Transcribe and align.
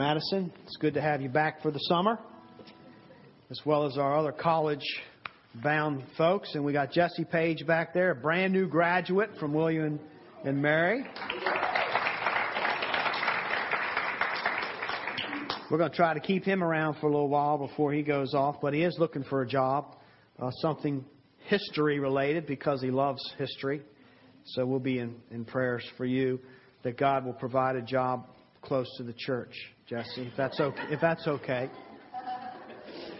Madison. 0.00 0.50
It's 0.64 0.78
good 0.78 0.94
to 0.94 1.02
have 1.02 1.20
you 1.20 1.28
back 1.28 1.60
for 1.60 1.70
the 1.70 1.78
summer, 1.80 2.18
as 3.50 3.60
well 3.66 3.84
as 3.84 3.98
our 3.98 4.16
other 4.16 4.32
college 4.32 4.80
bound 5.62 6.04
folks. 6.16 6.54
And 6.54 6.64
we 6.64 6.72
got 6.72 6.90
Jesse 6.90 7.26
Page 7.26 7.66
back 7.66 7.92
there, 7.92 8.12
a 8.12 8.14
brand 8.14 8.54
new 8.54 8.66
graduate 8.66 9.28
from 9.38 9.52
William 9.52 10.00
and 10.42 10.62
Mary. 10.62 11.04
We're 15.70 15.76
going 15.76 15.90
to 15.90 15.96
try 15.96 16.14
to 16.14 16.20
keep 16.20 16.44
him 16.44 16.64
around 16.64 16.94
for 16.98 17.08
a 17.08 17.10
little 17.10 17.28
while 17.28 17.58
before 17.58 17.92
he 17.92 18.02
goes 18.02 18.32
off, 18.32 18.56
but 18.62 18.72
he 18.72 18.82
is 18.82 18.96
looking 18.98 19.24
for 19.24 19.42
a 19.42 19.46
job, 19.46 19.96
uh, 20.40 20.50
something 20.62 21.04
history 21.44 21.98
related 21.98 22.46
because 22.46 22.80
he 22.80 22.90
loves 22.90 23.20
history. 23.36 23.82
So 24.46 24.64
we'll 24.64 24.80
be 24.80 24.98
in, 24.98 25.16
in 25.30 25.44
prayers 25.44 25.84
for 25.98 26.06
you 26.06 26.40
that 26.84 26.96
God 26.96 27.26
will 27.26 27.34
provide 27.34 27.76
a 27.76 27.82
job 27.82 28.28
close 28.62 28.86
to 28.96 29.02
the 29.02 29.12
church. 29.12 29.54
Jesse, 29.90 30.22
if 30.22 30.36
that's 30.36 30.60
okay. 30.60 30.82
If 30.90 31.00
that's 31.00 31.26
okay. 31.26 31.68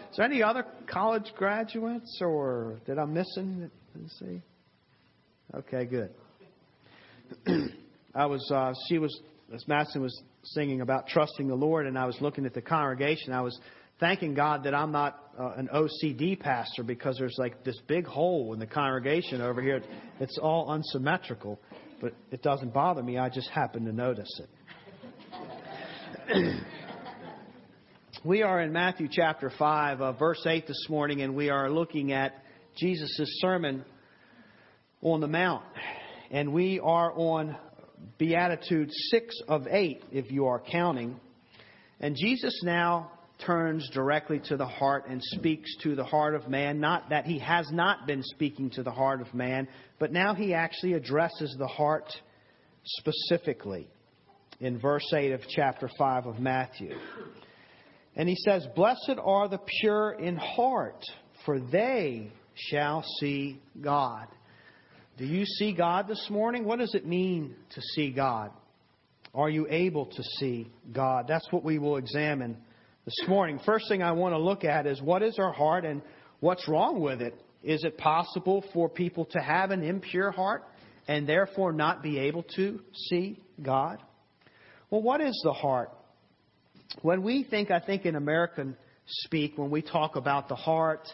Is 0.09 0.17
there 0.17 0.25
any 0.25 0.41
other 0.41 0.65
college 0.87 1.29
graduates, 1.35 2.17
or 2.21 2.79
did 2.85 2.97
I 2.97 3.03
miss 3.03 3.27
them? 3.35 3.69
Let's 3.93 4.17
see. 4.19 4.41
Okay, 5.53 5.83
good. 5.83 6.11
I 8.15 8.25
was. 8.25 8.49
Uh, 8.49 8.71
she 8.87 8.99
was. 8.99 9.19
As 9.53 9.67
Madison 9.67 10.01
was 10.01 10.17
singing 10.43 10.79
about 10.79 11.07
trusting 11.09 11.45
the 11.45 11.55
Lord, 11.55 11.87
and 11.87 11.99
I 11.99 12.05
was 12.05 12.15
looking 12.21 12.45
at 12.45 12.53
the 12.53 12.61
congregation. 12.61 13.33
I 13.33 13.41
was 13.41 13.59
thanking 13.99 14.33
God 14.33 14.63
that 14.63 14.73
I'm 14.73 14.93
not 14.93 15.19
uh, 15.37 15.51
an 15.57 15.67
OCD 15.75 16.39
pastor 16.39 16.83
because 16.83 17.17
there's 17.17 17.35
like 17.37 17.65
this 17.65 17.77
big 17.85 18.07
hole 18.07 18.53
in 18.53 18.59
the 18.59 18.65
congregation 18.65 19.41
over 19.41 19.61
here. 19.61 19.83
It's 20.21 20.37
all 20.37 20.71
unsymmetrical, 20.71 21.59
but 21.99 22.13
it 22.31 22.41
doesn't 22.41 22.73
bother 22.73 23.03
me. 23.03 23.17
I 23.17 23.27
just 23.27 23.49
happen 23.49 23.83
to 23.85 23.91
notice 23.91 24.39
it. 24.41 24.49
we 28.25 28.43
are 28.43 28.61
in 28.61 28.71
Matthew 28.71 29.07
chapter 29.11 29.51
5, 29.57 30.01
uh, 30.01 30.11
verse 30.13 30.45
8 30.45 30.67
this 30.67 30.87
morning, 30.89 31.21
and 31.21 31.35
we 31.35 31.49
are 31.49 31.69
looking 31.69 32.11
at 32.11 32.43
Jesus' 32.77 33.39
sermon 33.39 33.85
on 35.01 35.21
the 35.21 35.27
Mount. 35.27 35.63
And 36.31 36.53
we 36.53 36.79
are 36.79 37.11
on 37.13 37.55
Beatitude 38.17 38.89
6 38.91 39.41
of 39.47 39.67
8, 39.67 40.03
if 40.11 40.31
you 40.31 40.47
are 40.47 40.59
counting. 40.59 41.19
And 41.99 42.15
Jesus 42.15 42.61
now 42.63 43.11
turns 43.45 43.89
directly 43.93 44.39
to 44.45 44.57
the 44.57 44.67
heart 44.67 45.05
and 45.07 45.21
speaks 45.23 45.75
to 45.83 45.95
the 45.95 46.03
heart 46.03 46.35
of 46.35 46.47
man. 46.47 46.79
Not 46.79 47.09
that 47.09 47.25
he 47.25 47.39
has 47.39 47.69
not 47.71 48.05
been 48.07 48.23
speaking 48.23 48.69
to 48.71 48.83
the 48.83 48.91
heart 48.91 49.21
of 49.21 49.33
man, 49.33 49.67
but 49.99 50.11
now 50.11 50.35
he 50.35 50.53
actually 50.53 50.93
addresses 50.93 51.55
the 51.57 51.67
heart 51.67 52.11
specifically 52.83 53.87
in 54.61 54.77
verse 54.77 55.11
8 55.11 55.33
of 55.33 55.41
chapter 55.49 55.89
5 55.97 56.27
of 56.27 56.39
Matthew. 56.39 56.95
And 58.15 58.29
he 58.29 58.35
says, 58.35 58.65
Blessed 58.75 59.15
are 59.21 59.49
the 59.49 59.59
pure 59.81 60.11
in 60.11 60.37
heart, 60.37 61.03
for 61.45 61.59
they 61.59 62.31
shall 62.53 63.03
see 63.19 63.59
God. 63.81 64.27
Do 65.17 65.25
you 65.25 65.45
see 65.45 65.73
God 65.73 66.07
this 66.07 66.27
morning? 66.29 66.63
What 66.63 66.79
does 66.79 66.93
it 66.93 67.05
mean 67.05 67.55
to 67.73 67.81
see 67.95 68.11
God? 68.11 68.51
Are 69.33 69.49
you 69.49 69.65
able 69.69 70.05
to 70.05 70.23
see 70.39 70.71
God? 70.93 71.25
That's 71.27 71.47
what 71.51 71.63
we 71.63 71.79
will 71.79 71.97
examine 71.97 72.57
this 73.05 73.27
morning. 73.27 73.59
First 73.65 73.87
thing 73.89 74.03
I 74.03 74.11
want 74.11 74.33
to 74.33 74.39
look 74.39 74.63
at 74.63 74.85
is 74.85 75.01
what 75.01 75.23
is 75.23 75.39
our 75.39 75.53
heart 75.53 75.85
and 75.85 76.01
what's 76.39 76.67
wrong 76.67 77.01
with 77.01 77.21
it? 77.21 77.33
Is 77.63 77.83
it 77.83 77.97
possible 77.97 78.63
for 78.73 78.89
people 78.89 79.25
to 79.25 79.39
have 79.39 79.71
an 79.71 79.83
impure 79.83 80.31
heart 80.31 80.63
and 81.07 81.27
therefore 81.27 81.71
not 81.71 82.03
be 82.03 82.19
able 82.19 82.43
to 82.55 82.79
see 83.09 83.39
God? 83.61 83.99
Well, 84.91 85.01
what 85.01 85.21
is 85.21 85.39
the 85.45 85.53
heart? 85.53 85.89
When 87.01 87.23
we 87.23 87.45
think, 87.49 87.71
I 87.71 87.79
think 87.79 88.05
in 88.05 88.17
American 88.17 88.75
speak, 89.05 89.57
when 89.57 89.71
we 89.71 89.81
talk 89.81 90.17
about 90.17 90.49
the 90.49 90.55
heart, 90.55 91.07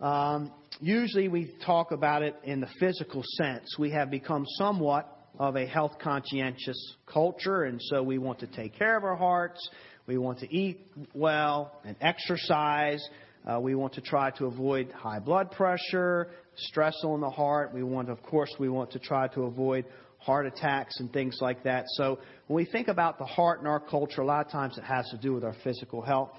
um, 0.00 0.52
usually 0.78 1.26
we 1.26 1.52
talk 1.66 1.90
about 1.90 2.22
it 2.22 2.36
in 2.44 2.60
the 2.60 2.68
physical 2.78 3.24
sense. 3.36 3.74
We 3.80 3.90
have 3.90 4.12
become 4.12 4.46
somewhat 4.58 5.08
of 5.40 5.56
a 5.56 5.66
health 5.66 5.94
conscientious 6.00 6.94
culture, 7.12 7.64
and 7.64 7.80
so 7.82 8.00
we 8.00 8.18
want 8.18 8.38
to 8.40 8.46
take 8.46 8.78
care 8.78 8.96
of 8.96 9.02
our 9.02 9.16
hearts. 9.16 9.58
We 10.06 10.16
want 10.16 10.38
to 10.38 10.56
eat 10.56 10.86
well 11.12 11.80
and 11.84 11.96
exercise. 12.00 13.04
Uh, 13.44 13.58
we 13.58 13.74
want 13.74 13.94
to 13.94 14.02
try 14.02 14.30
to 14.38 14.46
avoid 14.46 14.92
high 14.92 15.18
blood 15.18 15.50
pressure, 15.50 16.28
stress 16.54 16.94
on 17.02 17.20
the 17.20 17.30
heart. 17.30 17.74
We 17.74 17.82
want, 17.82 18.08
of 18.08 18.22
course, 18.22 18.54
we 18.60 18.68
want 18.68 18.92
to 18.92 19.00
try 19.00 19.26
to 19.34 19.46
avoid 19.46 19.86
heart 20.20 20.46
attacks 20.46 21.00
and 21.00 21.12
things 21.12 21.38
like 21.40 21.64
that. 21.64 21.84
So 21.88 22.18
when 22.46 22.56
we 22.56 22.64
think 22.64 22.88
about 22.88 23.18
the 23.18 23.24
heart 23.24 23.60
in 23.60 23.66
our 23.66 23.80
culture, 23.80 24.20
a 24.20 24.26
lot 24.26 24.44
of 24.44 24.52
times 24.52 24.78
it 24.78 24.84
has 24.84 25.08
to 25.10 25.18
do 25.18 25.34
with 25.34 25.44
our 25.44 25.56
physical 25.64 26.02
health, 26.02 26.32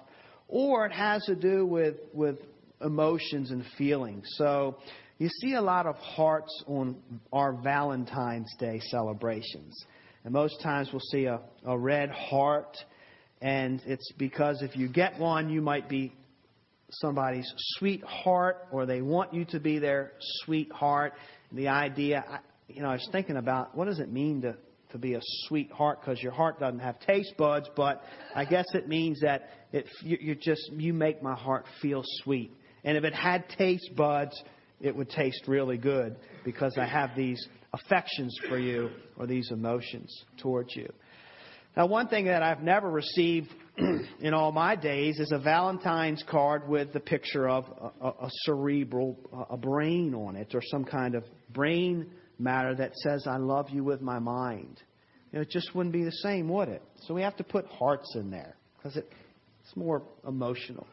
or 0.48 0.86
it 0.86 0.92
has 0.92 1.24
to 1.26 1.36
do 1.36 1.66
with 1.66 1.96
with 2.14 2.38
emotions 2.84 3.52
and 3.52 3.64
feelings. 3.78 4.26
So 4.38 4.78
you 5.18 5.30
see 5.42 5.54
a 5.54 5.62
lot 5.62 5.86
of 5.86 5.96
hearts 5.96 6.64
on 6.68 6.98
our 7.32 7.54
Valentine's 7.54 8.52
Day 8.58 8.80
celebrations. 8.86 9.86
And 10.24 10.34
most 10.34 10.62
times 10.62 10.90
we'll 10.92 11.00
see 11.12 11.26
a, 11.26 11.40
a 11.66 11.78
red 11.78 12.10
heart, 12.10 12.78
and 13.42 13.82
it's 13.86 14.12
because 14.18 14.62
if 14.62 14.76
you 14.76 14.88
get 14.88 15.20
one, 15.20 15.50
you 15.50 15.62
might 15.62 15.90
be 15.90 16.14
somebody's 16.90 17.52
sweetheart, 17.78 18.68
or 18.72 18.86
they 18.86 19.02
want 19.02 19.34
you 19.34 19.46
to 19.46 19.60
be 19.60 19.80
their 19.80 20.14
sweetheart. 20.44 21.14
The 21.52 21.68
idea, 21.68 22.24
you 22.76 22.82
know, 22.82 22.90
I 22.90 22.94
was 22.94 23.10
thinking 23.12 23.38
about 23.38 23.76
what 23.76 23.86
does 23.86 24.00
it 24.00 24.12
mean 24.12 24.42
to 24.42 24.56
to 24.92 24.98
be 24.98 25.14
a 25.14 25.22
sweetheart 25.48 26.00
because 26.02 26.22
your 26.22 26.34
heart 26.34 26.60
doesn't 26.60 26.80
have 26.80 27.00
taste 27.00 27.34
buds, 27.38 27.70
but 27.76 28.04
I 28.36 28.46
guess 28.46 28.66
it 28.74 28.88
means 28.88 29.22
that 29.22 29.50
it 29.72 29.88
you, 30.04 30.18
you 30.20 30.36
just 30.36 30.70
you 30.74 30.94
make 30.94 31.24
my 31.24 31.36
heart 31.36 31.66
feel 31.82 32.04
sweet. 32.24 32.52
And 32.84 32.98
if 32.98 33.04
it 33.04 33.14
had 33.14 33.48
taste 33.58 33.92
buds, 33.96 34.42
it 34.80 34.96
would 34.96 35.10
taste 35.10 35.44
really 35.48 35.78
good 35.78 36.18
because 36.44 36.78
I 36.78 36.86
have 36.86 37.12
these 37.16 37.48
affections 37.74 38.38
for 38.50 38.58
you 38.58 38.90
or 39.18 39.28
these 39.28 39.52
emotions 39.52 40.26
towards 40.42 40.76
you. 40.76 40.92
Now, 41.78 41.86
one 41.86 42.10
thing 42.10 42.26
that 42.26 42.44
I've 42.44 42.62
never 42.62 42.90
received 42.90 43.48
in 44.20 44.34
all 44.34 44.52
my 44.52 44.76
days 44.76 45.20
is 45.20 45.32
a 45.32 45.40
Valentine's 45.40 46.22
card 46.30 46.68
with 46.68 46.92
the 46.92 47.00
picture 47.00 47.48
of 47.48 47.66
a, 48.02 48.08
a, 48.08 48.30
cerebral, 48.44 49.18
a 49.50 49.56
brain 49.56 50.14
on 50.14 50.36
it, 50.36 50.54
or 50.54 50.62
some 50.62 50.84
kind 50.84 51.16
of 51.16 51.24
brain 51.54 52.12
matter 52.42 52.76
that 52.76 52.96
says, 52.98 53.28
I 53.28 53.38
love 53.38 53.70
you 53.70 53.84
with 53.84 54.02
my 54.02 54.20
mind. 54.20 54.82
You 55.32 55.40
know, 55.40 55.42
it 55.44 55.50
just 55.50 55.74
wouldn't 55.74 55.94
be 55.94 56.04
the 56.04 56.12
same, 56.12 56.50
would 56.50 56.70
it? 56.70 56.82
So 57.08 57.14
we 57.14 57.22
have 57.22 57.38
to 57.38 57.44
put 57.44 57.66
hearts 57.68 58.16
in 58.16 58.32
there 58.32 58.56
because 58.78 58.98
it, 58.98 59.10
it's 59.64 59.76
more 59.76 60.04
emotional. 60.28 60.88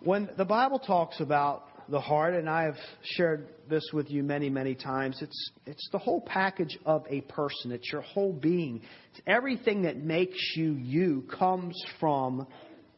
When 0.00 0.30
the 0.36 0.44
Bible 0.44 0.78
talks 0.78 1.20
about 1.20 1.64
the 1.88 2.00
heart, 2.00 2.34
and 2.34 2.48
I 2.48 2.64
have 2.64 2.76
shared 3.02 3.48
this 3.68 3.82
with 3.92 4.10
you 4.10 4.22
many, 4.22 4.48
many 4.48 4.74
times, 4.74 5.20
it's, 5.20 5.50
it's 5.66 5.88
the 5.92 5.98
whole 5.98 6.20
package 6.20 6.78
of 6.86 7.04
a 7.08 7.20
person. 7.22 7.72
It's 7.72 7.90
your 7.92 8.02
whole 8.02 8.32
being. 8.32 8.82
It's 9.12 9.20
everything 9.26 9.82
that 9.82 9.98
makes 9.98 10.54
you 10.56 10.72
you 10.74 11.24
comes 11.38 11.80
from 12.00 12.46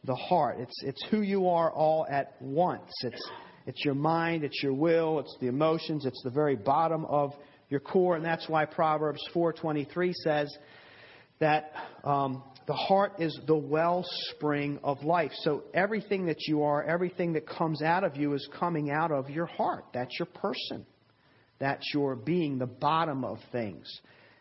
the 0.05 0.15
heart. 0.15 0.57
It's, 0.59 0.83
it's 0.83 1.03
who 1.09 1.21
you 1.21 1.49
are 1.49 1.71
all 1.71 2.05
at 2.09 2.35
once. 2.39 2.91
It's 3.03 3.29
it's 3.65 3.83
your 3.83 3.95
mind, 3.95 4.43
it's 4.43 4.61
your 4.61 4.73
will, 4.73 5.19
it's 5.19 5.35
the 5.39 5.47
emotions, 5.47 6.05
it's 6.05 6.21
the 6.23 6.29
very 6.29 6.55
bottom 6.55 7.05
of 7.05 7.33
your 7.69 7.79
core, 7.79 8.15
and 8.15 8.23
that's 8.23 8.47
why 8.47 8.65
Proverbs 8.65 9.21
4:23 9.33 10.13
says 10.13 10.55
that 11.39 11.71
um, 12.03 12.43
the 12.67 12.73
heart 12.73 13.13
is 13.19 13.37
the 13.47 13.55
wellspring 13.55 14.79
of 14.83 15.03
life. 15.03 15.31
So 15.41 15.63
everything 15.73 16.25
that 16.27 16.47
you 16.47 16.63
are, 16.63 16.83
everything 16.83 17.33
that 17.33 17.47
comes 17.47 17.81
out 17.81 18.03
of 18.03 18.15
you 18.15 18.33
is 18.33 18.47
coming 18.57 18.91
out 18.91 19.11
of 19.11 19.29
your 19.29 19.45
heart. 19.45 19.85
That's 19.93 20.17
your 20.17 20.27
person. 20.27 20.85
That's 21.59 21.85
your 21.93 22.15
being, 22.15 22.57
the 22.57 22.65
bottom 22.65 23.23
of 23.23 23.37
things. 23.51 23.87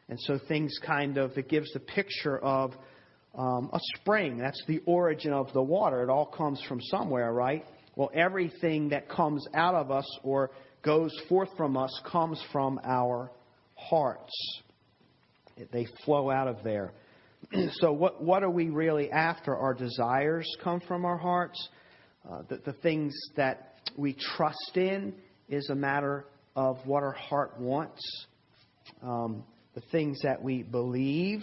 And 0.09 0.19
so 0.21 0.39
things 0.49 0.79
kind 0.85 1.17
of, 1.19 1.37
it 1.37 1.49
gives 1.49 1.73
the 1.73 1.81
picture 1.81 2.39
of 2.39 2.73
um, 3.37 3.71
a 3.73 3.79
spring. 3.97 4.39
That's 4.39 4.63
the 4.67 4.81
origin 4.87 5.33
of 5.33 5.53
the 5.53 5.63
water. 5.63 6.03
It 6.03 6.11
all 6.11 6.27
comes 6.27 6.63
from 6.69 6.81
somewhere, 6.81 7.33
right? 7.33 7.65
Well, 7.97 8.11
everything 8.15 8.89
that 8.89 9.09
comes 9.09 9.47
out 9.55 9.75
of 9.75 9.91
us 9.91 10.07
or 10.23 10.51
goes 10.83 11.13
forth 11.29 11.49
from 11.57 11.77
us 11.77 12.01
comes 12.11 12.43
from 12.53 12.81
our 12.85 13.31
hearts. 13.77 14.33
They 15.73 15.87
flow 16.05 16.31
out 16.31 16.49
of 16.49 16.65
there. 16.65 16.93
so, 17.75 17.93
what, 17.93 18.23
what 18.23 18.43
are 18.43 18.51
we 18.51 18.71
really 18.71 19.11
after? 19.11 19.57
Our 19.57 19.75
desires 19.75 20.49
come 20.63 20.81
from 20.87 21.05
our 21.05 21.19
hearts. 21.19 21.69
Uh, 22.29 22.43
the, 22.49 22.57
the 22.65 22.73
things 22.73 23.15
that 23.37 23.75
we 23.97 24.17
trust 24.37 24.77
in 24.77 25.15
is 25.49 25.69
a 25.71 25.75
matter 25.75 26.27
of 26.57 26.79
what 26.85 27.03
our 27.03 27.13
heart 27.13 27.61
wants. 27.61 28.01
Um, 29.03 29.45
the 29.75 29.83
things 29.93 30.21
that 30.23 30.43
we 30.43 30.63
believe, 30.63 31.43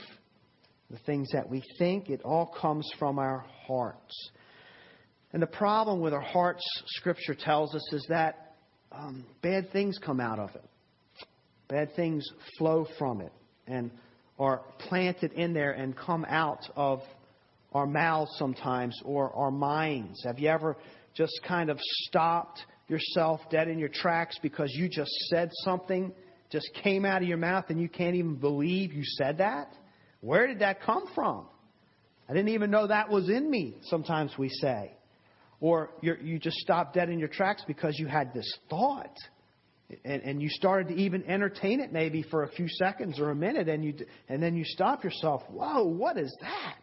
the 0.89 0.97
things 1.05 1.29
that 1.33 1.49
we 1.49 1.63
think, 1.77 2.09
it 2.09 2.21
all 2.23 2.53
comes 2.59 2.89
from 2.97 3.19
our 3.19 3.45
hearts. 3.67 4.31
And 5.33 5.41
the 5.41 5.47
problem 5.47 6.01
with 6.01 6.13
our 6.13 6.21
hearts, 6.21 6.63
Scripture 6.87 7.35
tells 7.35 7.73
us, 7.73 7.93
is 7.93 8.05
that 8.09 8.55
um, 8.91 9.25
bad 9.41 9.71
things 9.71 9.97
come 9.97 10.19
out 10.19 10.39
of 10.39 10.49
it. 10.55 10.65
Bad 11.69 11.95
things 11.95 12.27
flow 12.57 12.85
from 12.97 13.21
it. 13.21 13.31
And 13.67 13.91
are 14.41 14.61
planted 14.79 15.31
in 15.33 15.53
there 15.53 15.71
and 15.71 15.95
come 15.95 16.25
out 16.27 16.67
of 16.75 17.01
our 17.73 17.85
mouths 17.85 18.31
sometimes 18.37 18.99
or 19.05 19.31
our 19.35 19.51
minds. 19.51 20.23
Have 20.25 20.39
you 20.39 20.49
ever 20.49 20.75
just 21.13 21.39
kind 21.47 21.69
of 21.69 21.77
stopped 21.79 22.65
yourself 22.87 23.39
dead 23.49 23.67
in 23.67 23.77
your 23.77 23.89
tracks 23.89 24.37
because 24.41 24.71
you 24.73 24.89
just 24.89 25.11
said 25.29 25.51
something, 25.63 26.11
just 26.49 26.69
came 26.83 27.05
out 27.05 27.21
of 27.21 27.27
your 27.27 27.37
mouth, 27.37 27.65
and 27.69 27.79
you 27.79 27.87
can't 27.87 28.15
even 28.15 28.35
believe 28.35 28.91
you 28.93 29.03
said 29.05 29.37
that? 29.37 29.71
Where 30.21 30.47
did 30.47 30.59
that 30.59 30.81
come 30.81 31.05
from? 31.13 31.45
I 32.27 32.33
didn't 32.33 32.49
even 32.49 32.71
know 32.71 32.87
that 32.87 33.09
was 33.09 33.29
in 33.29 33.49
me, 33.49 33.77
sometimes 33.83 34.31
we 34.37 34.49
say. 34.49 34.91
Or 35.61 35.91
you 36.01 36.39
just 36.39 36.57
stopped 36.57 36.95
dead 36.95 37.09
in 37.09 37.19
your 37.19 37.29
tracks 37.29 37.63
because 37.65 37.97
you 37.97 38.07
had 38.07 38.33
this 38.33 38.51
thought 38.69 39.15
and, 40.03 40.21
and 40.23 40.41
you 40.41 40.49
started 40.49 40.89
to 40.89 41.01
even 41.01 41.23
entertain 41.25 41.79
it 41.79 41.91
maybe 41.91 42.23
for 42.23 42.43
a 42.43 42.49
few 42.49 42.67
seconds 42.67 43.19
or 43.19 43.29
a 43.29 43.35
minute, 43.35 43.69
and 43.69 43.83
you 43.83 43.93
and 44.29 44.41
then 44.41 44.55
you 44.55 44.63
stop 44.65 45.03
yourself. 45.03 45.43
Whoa, 45.49 45.83
what 45.83 46.17
is 46.17 46.35
that? 46.41 46.81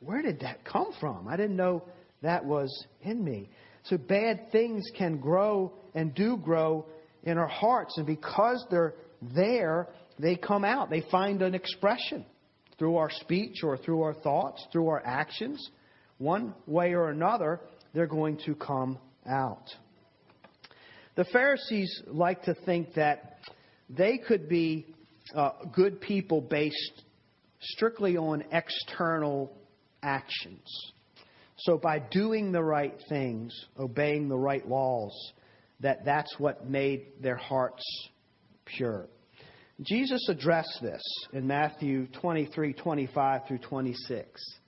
Where 0.00 0.22
did 0.22 0.40
that 0.40 0.64
come 0.64 0.92
from? 1.00 1.26
I 1.28 1.36
didn't 1.36 1.56
know 1.56 1.84
that 2.22 2.44
was 2.44 2.86
in 3.02 3.22
me. 3.24 3.50
So 3.84 3.96
bad 3.96 4.50
things 4.52 4.84
can 4.96 5.18
grow 5.18 5.72
and 5.94 6.14
do 6.14 6.36
grow 6.36 6.86
in 7.24 7.38
our 7.38 7.48
hearts, 7.48 7.96
and 7.96 8.06
because 8.06 8.64
they're 8.70 8.94
there, 9.34 9.88
they 10.18 10.36
come 10.36 10.64
out. 10.64 10.90
They 10.90 11.04
find 11.10 11.42
an 11.42 11.54
expression 11.54 12.24
through 12.78 12.96
our 12.96 13.10
speech 13.10 13.62
or 13.62 13.76
through 13.76 14.02
our 14.02 14.14
thoughts, 14.14 14.64
through 14.70 14.88
our 14.88 15.02
actions. 15.04 15.70
One 16.18 16.54
way 16.66 16.94
or 16.94 17.10
another, 17.10 17.60
they're 17.92 18.06
going 18.06 18.38
to 18.46 18.54
come 18.54 18.98
out. 19.28 19.64
The 21.16 21.24
Pharisees 21.24 22.02
like 22.06 22.42
to 22.42 22.54
think 22.54 22.94
that 22.94 23.38
they 23.88 24.18
could 24.18 24.48
be 24.48 24.86
uh, 25.34 25.50
good 25.74 26.00
people 26.00 26.40
based 26.40 27.02
strictly 27.60 28.16
on 28.16 28.44
external 28.52 29.56
actions. 30.02 30.92
So 31.58 31.78
by 31.78 31.98
doing 31.98 32.52
the 32.52 32.62
right 32.62 32.94
things, 33.08 33.52
obeying 33.78 34.28
the 34.28 34.36
right 34.36 34.66
laws, 34.66 35.32
that 35.80 36.04
that's 36.04 36.38
what 36.38 36.68
made 36.68 37.06
their 37.20 37.36
hearts 37.36 37.82
pure. 38.64 39.08
Jesus 39.82 40.26
addressed 40.28 40.78
this 40.80 41.02
in 41.32 41.46
Matthew 41.46 42.06
23, 42.20 42.72
25 42.72 43.46
through 43.46 43.58
26. 43.58 44.58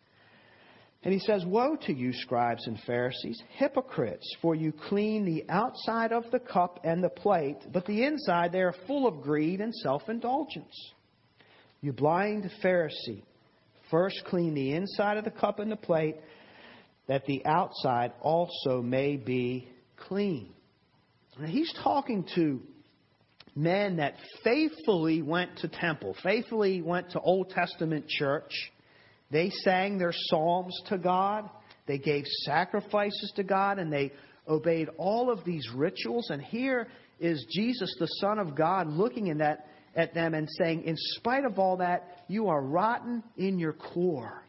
And 1.05 1.13
he 1.15 1.21
says, 1.21 1.45
Woe 1.47 1.77
to 1.87 1.93
you, 1.93 2.13
scribes 2.13 2.67
and 2.67 2.79
Pharisees, 2.81 3.41
hypocrites, 3.57 4.27
for 4.43 4.55
you 4.55 4.73
clean 4.73 5.25
the 5.25 5.45
outside 5.49 6.13
of 6.13 6.25
the 6.33 6.41
cup 6.41 6.81
and 6.83 7.03
the 7.03 7.09
plate, 7.09 7.59
but 7.73 7.87
the 7.87 8.05
inside 8.05 8.51
they 8.53 8.63
are 8.63 8.75
full 8.87 9.07
of 9.07 9.23
greed 9.23 9.61
and 9.61 9.75
self 9.75 10.09
indulgence. 10.09 10.93
You 11.81 11.93
blind 11.93 12.51
Pharisee, 12.63 13.23
first 13.91 14.25
clean 14.27 14.55
the 14.55 14.73
inside 14.73 15.17
of 15.17 15.25
the 15.25 15.31
cup 15.31 15.61
and 15.61 15.71
the 15.71 15.77
plate, 15.77 16.17
that 17.07 17.25
the 17.27 17.47
outside 17.47 18.13
also 18.21 18.83
may 18.83 19.17
be 19.17 19.69
clean. 19.97 20.51
Now, 21.39 21.47
he's 21.47 21.73
talking 21.85 22.27
to 22.35 22.61
men 23.55 23.97
that 23.97 24.15
faithfully 24.43 25.23
went 25.23 25.59
to 25.59 25.69
temple, 25.69 26.17
faithfully 26.25 26.83
went 26.83 27.11
to 27.11 27.21
Old 27.21 27.51
Testament 27.51 28.09
church 28.09 28.53
they 29.31 29.51
sang 29.51 29.99
their 29.99 30.13
psalms 30.13 30.79
to 30.89 30.99
God, 30.99 31.49
they 31.87 31.99
gave 31.99 32.25
sacrifices 32.45 33.33
to 33.37 33.43
God, 33.43 33.79
and 33.79 33.93
they 33.93 34.13
obeyed 34.47 34.89
all 34.97 35.31
of 35.31 35.45
these 35.45 35.69
rituals. 35.75 36.31
And 36.31 36.43
here 36.43 36.89
is 37.21 37.45
Jesus, 37.51 37.95
the 37.99 38.07
Son 38.21 38.39
of 38.39 38.55
God, 38.55 38.89
looking 38.89 39.27
in 39.29 39.39
that, 39.39 39.67
at 39.95 40.15
them 40.15 40.35
and 40.35 40.49
saying, 40.59 40.85
In 40.85 40.95
spite 40.97 41.45
of 41.45 41.59
all 41.59 41.79
that, 41.79 42.25
you 42.29 42.49
are 42.49 42.63
rotten 42.63 43.23
in 43.37 43.59
your 43.59 43.73
core. 43.73 44.45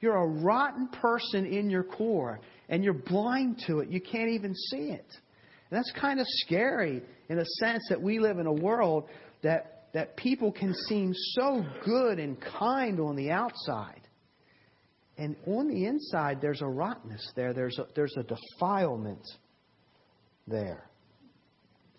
You're 0.00 0.16
a 0.16 0.26
rotten 0.26 0.88
person 0.88 1.44
in 1.44 1.70
your 1.70 1.82
core, 1.82 2.40
and 2.68 2.84
you're 2.84 2.94
blind 2.94 3.62
to 3.66 3.80
it. 3.80 3.90
You 3.90 4.00
can't 4.00 4.30
even 4.30 4.54
see 4.54 4.90
it. 4.90 5.06
And 5.70 5.76
that's 5.76 5.92
kind 6.00 6.20
of 6.20 6.26
scary 6.28 7.02
in 7.28 7.38
a 7.38 7.44
sense 7.58 7.84
that 7.90 8.00
we 8.00 8.20
live 8.20 8.38
in 8.38 8.46
a 8.46 8.52
world 8.52 9.08
that, 9.42 9.88
that 9.92 10.16
people 10.16 10.52
can 10.52 10.72
seem 10.88 11.12
so 11.34 11.64
good 11.84 12.18
and 12.18 12.40
kind 12.40 13.00
on 13.00 13.16
the 13.16 13.30
outside. 13.30 14.07
And 15.18 15.34
on 15.46 15.66
the 15.66 15.84
inside, 15.84 16.38
there's 16.40 16.62
a 16.62 16.66
rottenness 16.66 17.32
there, 17.34 17.52
there's 17.52 17.76
a, 17.78 17.86
there's 17.96 18.14
a 18.16 18.22
defilement 18.22 19.26
there. 20.46 20.88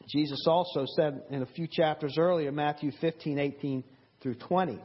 Jesus 0.10 0.45
also 0.48 0.86
said 0.95 1.21
in 1.30 1.42
a 1.42 1.45
few 1.45 1.68
chapters 1.69 2.16
earlier, 2.18 2.51
Matthew 2.51 2.92
15, 3.00 3.38
18 3.38 3.83
through 4.21 4.36
20. 4.36 4.80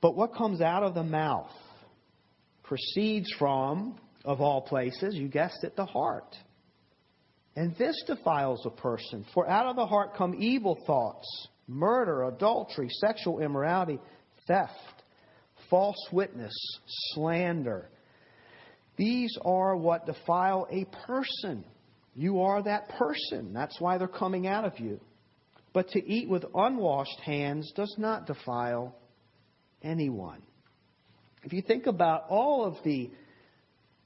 But 0.00 0.16
what 0.16 0.34
comes 0.34 0.60
out 0.60 0.82
of 0.82 0.94
the 0.94 1.04
mouth 1.04 1.52
proceeds 2.64 3.32
from, 3.38 3.96
of 4.24 4.40
all 4.40 4.62
places, 4.62 5.14
you 5.14 5.28
guessed 5.28 5.62
it, 5.62 5.76
the 5.76 5.86
heart. 5.86 6.36
And 7.54 7.76
this 7.76 8.02
defiles 8.06 8.66
a 8.66 8.70
person. 8.70 9.24
For 9.32 9.48
out 9.48 9.66
of 9.66 9.76
the 9.76 9.86
heart 9.86 10.16
come 10.16 10.34
evil 10.34 10.76
thoughts, 10.86 11.26
murder, 11.68 12.24
adultery, 12.24 12.88
sexual 12.90 13.38
immorality, 13.38 14.00
theft 14.48 15.01
false 15.72 15.96
witness, 16.12 16.52
slander. 17.14 17.88
These 18.98 19.38
are 19.42 19.74
what 19.74 20.04
defile 20.04 20.68
a 20.70 20.84
person. 21.06 21.64
You 22.14 22.42
are 22.42 22.62
that 22.62 22.90
person. 22.90 23.54
That's 23.54 23.80
why 23.80 23.96
they're 23.96 24.06
coming 24.06 24.46
out 24.46 24.66
of 24.66 24.78
you. 24.78 25.00
But 25.72 25.88
to 25.88 26.06
eat 26.06 26.28
with 26.28 26.44
unwashed 26.54 27.20
hands 27.24 27.72
does 27.74 27.94
not 27.96 28.26
defile 28.26 28.94
anyone. 29.82 30.42
If 31.42 31.54
you 31.54 31.62
think 31.62 31.86
about 31.86 32.26
all 32.28 32.66
of 32.66 32.76
the 32.84 33.10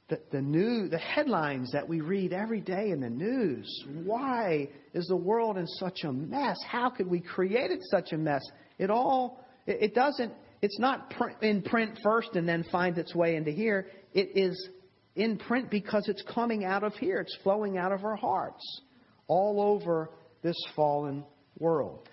the, 0.08 0.20
the 0.30 0.40
new 0.40 0.88
the 0.88 0.98
headlines 0.98 1.72
that 1.72 1.88
we 1.88 2.00
read 2.00 2.32
every 2.32 2.60
day 2.60 2.90
in 2.90 3.00
the 3.00 3.10
news, 3.10 3.66
why 4.04 4.68
is 4.94 5.08
the 5.08 5.16
world 5.16 5.58
in 5.58 5.66
such 5.66 6.04
a 6.04 6.12
mess? 6.12 6.58
How 6.64 6.90
could 6.90 7.08
we 7.08 7.18
create 7.18 7.72
it 7.72 7.80
such 7.90 8.12
a 8.12 8.16
mess? 8.16 8.42
It 8.78 8.88
all 8.88 9.44
it 9.66 9.96
doesn't 9.96 10.32
it's 10.66 10.80
not 10.80 11.14
in 11.42 11.62
print 11.62 11.96
first 12.02 12.30
and 12.34 12.48
then 12.48 12.64
finds 12.72 12.98
its 12.98 13.14
way 13.14 13.36
into 13.36 13.52
here. 13.52 13.86
It 14.12 14.30
is 14.34 14.68
in 15.14 15.38
print 15.38 15.70
because 15.70 16.08
it's 16.08 16.24
coming 16.34 16.64
out 16.64 16.82
of 16.82 16.92
here. 16.94 17.20
It's 17.20 17.36
flowing 17.44 17.78
out 17.78 17.92
of 17.92 18.04
our 18.04 18.16
hearts 18.16 18.80
all 19.28 19.60
over 19.60 20.10
this 20.42 20.56
fallen 20.74 21.24
world. 21.60 22.08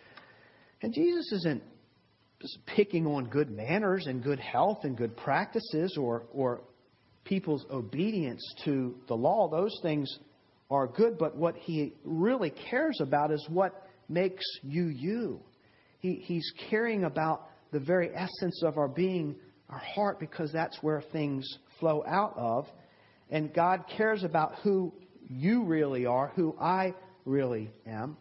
And 0.83 0.93
Jesus 0.93 1.31
isn't 1.31 1.63
just 2.43 2.59
picking 2.67 3.07
on 3.07 3.25
good 3.25 3.49
manners 3.49 4.05
and 4.05 4.21
good 4.21 4.39
health 4.39 4.81
and 4.83 4.95
good 4.95 5.17
practices 5.17 5.97
or, 5.99 6.27
or 6.31 6.61
people's 7.23 7.65
obedience 7.71 8.43
to 8.65 8.93
the 9.07 9.15
law. 9.15 9.49
Those 9.49 9.75
things 9.81 10.15
are 10.69 10.85
good, 10.85 11.17
but 11.17 11.35
what 11.35 11.55
he 11.55 11.95
really 12.03 12.53
cares 12.69 12.99
about 13.01 13.31
is 13.31 13.43
what 13.49 13.87
makes 14.07 14.45
you 14.61 14.89
you. 14.89 15.39
He, 15.97 16.21
he's 16.23 16.53
caring 16.69 17.03
about 17.03 17.47
the 17.73 17.79
very 17.79 18.09
essence 18.15 18.61
of 18.63 18.77
our 18.77 18.87
being, 18.87 19.35
our 19.69 19.79
heart, 19.79 20.19
because 20.19 20.51
that's 20.53 20.77
where 20.81 21.01
things 21.11 21.45
flow 21.79 22.03
out 22.07 22.35
of. 22.37 22.67
And 23.29 23.53
God 23.53 23.85
cares 23.97 24.23
about 24.23 24.55
who 24.63 24.93
you 25.27 25.65
really 25.65 26.05
are, 26.05 26.31
who 26.35 26.55
I 26.61 26.93
really 27.25 27.71
am. 27.85 28.15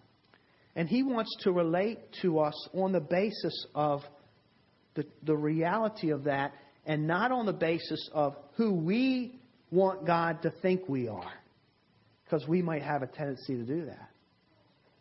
And 0.75 0.88
He 0.88 1.02
wants 1.02 1.30
to 1.42 1.52
relate 1.52 1.99
to 2.23 2.40
us 2.40 2.54
on 2.75 2.92
the 2.92 3.00
basis 3.00 3.66
of 3.75 4.00
the, 4.94 5.04
the 5.23 5.37
reality 5.37 6.11
of 6.11 6.25
that 6.25 6.54
and 6.87 7.06
not 7.06 7.30
on 7.30 7.44
the 7.47 7.52
basis 7.52 8.09
of 8.12 8.35
who 8.56 8.73
we 8.73 9.38
want 9.71 10.06
God 10.06 10.42
to 10.42 10.50
think 10.62 10.88
we 10.88 11.09
are. 11.09 11.32
Because 12.25 12.49
we 12.49 12.62
might 12.62 12.82
have 12.82 13.02
a 13.02 13.06
tendency 13.06 13.56
to 13.56 13.64
do 13.64 13.85
that. 13.87 14.09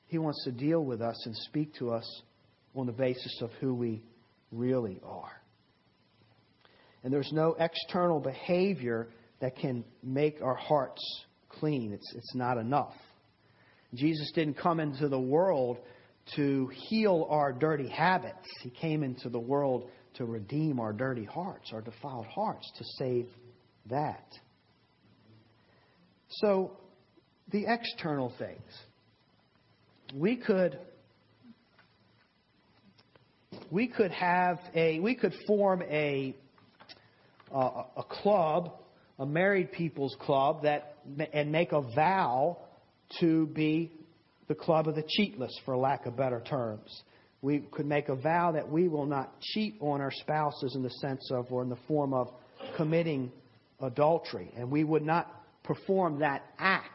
He 0.07 0.17
wants 0.17 0.43
to 0.43 0.51
deal 0.51 0.83
with 0.83 1.01
us 1.01 1.25
and 1.25 1.33
speak 1.37 1.73
to 1.75 1.91
us 1.91 2.21
on 2.75 2.85
the 2.85 2.91
basis 2.91 3.41
of 3.41 3.49
who 3.61 3.73
we 3.73 4.03
really 4.51 4.99
are. 5.03 5.41
And 7.03 7.11
there's 7.11 7.31
no 7.31 7.55
external 7.59 8.19
behavior 8.19 9.07
that 9.39 9.55
can 9.57 9.83
make 10.03 10.41
our 10.41 10.55
hearts 10.55 11.01
clean. 11.49 11.93
It's, 11.93 12.13
it's 12.15 12.35
not 12.35 12.57
enough. 12.57 12.93
Jesus 13.93 14.31
didn't 14.33 14.55
come 14.55 14.79
into 14.79 15.09
the 15.09 15.19
world 15.19 15.77
to 16.35 16.67
heal 16.67 17.27
our 17.29 17.51
dirty 17.51 17.89
habits. 17.89 18.47
He 18.61 18.69
came 18.69 19.03
into 19.03 19.29
the 19.29 19.39
world 19.39 19.89
to 20.15 20.25
redeem 20.25 20.79
our 20.79 20.93
dirty 20.93 21.25
hearts, 21.25 21.71
our 21.73 21.81
defiled 21.81 22.27
hearts, 22.27 22.71
to 22.77 22.83
save 22.97 23.27
that. 23.89 24.27
So, 26.29 26.77
the 27.51 27.65
external 27.67 28.31
things. 28.37 28.61
We 30.13 30.37
could 30.37 30.79
we 33.71 33.87
could 33.87 34.11
have 34.11 34.59
a 34.75 34.99
we 34.99 35.15
could 35.15 35.33
form 35.47 35.81
a 35.83 36.35
uh, 37.53 37.83
a 37.97 38.03
club, 38.03 38.73
a 39.17 39.25
married 39.25 39.71
people's 39.71 40.15
club 40.19 40.63
that 40.63 40.97
and 41.33 41.51
make 41.51 41.71
a 41.71 41.81
vow 41.81 42.57
to 43.19 43.47
be 43.47 43.91
the 44.47 44.55
club 44.55 44.87
of 44.87 44.95
the 44.95 45.03
cheatless, 45.17 45.51
for 45.65 45.77
lack 45.77 46.05
of 46.05 46.17
better 46.17 46.41
terms. 46.41 47.03
We 47.41 47.59
could 47.71 47.85
make 47.85 48.09
a 48.09 48.15
vow 48.15 48.51
that 48.51 48.69
we 48.69 48.87
will 48.87 49.05
not 49.05 49.39
cheat 49.41 49.75
on 49.79 50.01
our 50.01 50.11
spouses 50.11 50.75
in 50.75 50.83
the 50.83 50.89
sense 50.89 51.31
of, 51.31 51.51
or 51.51 51.63
in 51.63 51.69
the 51.69 51.77
form 51.87 52.13
of 52.13 52.27
committing 52.77 53.31
adultery. 53.81 54.51
And 54.55 54.69
we 54.69 54.83
would 54.83 55.03
not 55.03 55.27
perform 55.63 56.19
that 56.19 56.43
act. 56.59 56.87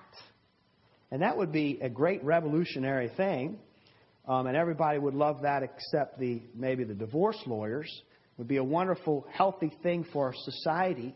And 1.11 1.23
that 1.23 1.37
would 1.37 1.51
be 1.51 1.79
a 1.83 1.89
great 1.89 2.23
revolutionary 2.23 3.11
thing. 3.17 3.59
Um, 4.27 4.47
and 4.47 4.57
everybody 4.57 4.99
would 4.99 5.15
love 5.15 5.43
that 5.43 5.63
except 5.63 6.19
the 6.19 6.43
maybe 6.55 6.85
the 6.85 6.95
divorce 6.95 7.39
lawyers. 7.47 7.89
It 8.05 8.39
would 8.39 8.49
be 8.49 8.57
a 8.57 8.65
wonderful, 8.65 9.27
healthy 9.33 9.73
thing 9.83 10.05
for 10.13 10.27
our 10.27 10.35
society. 10.35 11.15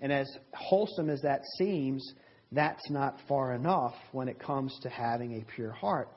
And 0.00 0.12
as 0.12 0.28
wholesome 0.54 1.10
as 1.10 1.22
that 1.22 1.42
seems, 1.58 2.14
that's 2.52 2.88
not 2.90 3.16
far 3.28 3.54
enough 3.54 3.94
when 4.12 4.28
it 4.28 4.38
comes 4.38 4.76
to 4.82 4.88
having 4.88 5.40
a 5.40 5.54
pure 5.54 5.72
heart. 5.72 6.08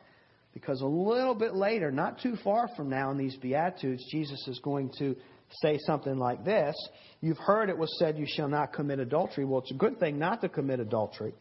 Because 0.53 0.81
a 0.81 0.85
little 0.85 1.35
bit 1.35 1.55
later, 1.55 1.91
not 1.91 2.21
too 2.21 2.35
far 2.43 2.69
from 2.77 2.89
now 2.89 3.11
in 3.11 3.17
these 3.17 3.35
Beatitudes, 3.37 4.03
Jesus 4.09 4.47
is 4.47 4.59
going 4.59 4.91
to 4.99 5.15
say 5.61 5.77
something 5.85 6.17
like 6.17 6.43
this 6.45 6.75
You've 7.21 7.37
heard 7.37 7.69
it 7.69 7.77
was 7.77 7.89
said, 7.97 8.17
You 8.17 8.27
shall 8.27 8.47
not 8.47 8.71
commit 8.71 8.99
adultery. 8.99 9.45
Well, 9.45 9.61
it's 9.61 9.71
a 9.71 9.75
good 9.75 9.99
thing 9.99 10.19
not 10.19 10.41
to 10.41 10.49
commit 10.49 10.79
adultery. 10.79 11.33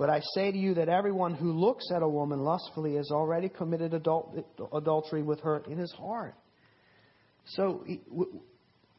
But 0.00 0.08
I 0.08 0.20
say 0.34 0.50
to 0.50 0.56
you 0.56 0.72
that 0.76 0.88
everyone 0.88 1.34
who 1.34 1.52
looks 1.52 1.84
at 1.94 2.00
a 2.00 2.08
woman 2.08 2.40
lustfully 2.40 2.94
has 2.94 3.10
already 3.10 3.50
committed 3.50 3.92
adult, 3.92 4.34
adultery 4.72 5.22
with 5.22 5.40
her 5.40 5.62
in 5.68 5.76
his 5.76 5.92
heart. 5.92 6.34
So 7.48 7.84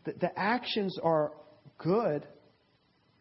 the 0.05 0.31
actions 0.35 0.99
are 1.01 1.31
good, 1.79 2.27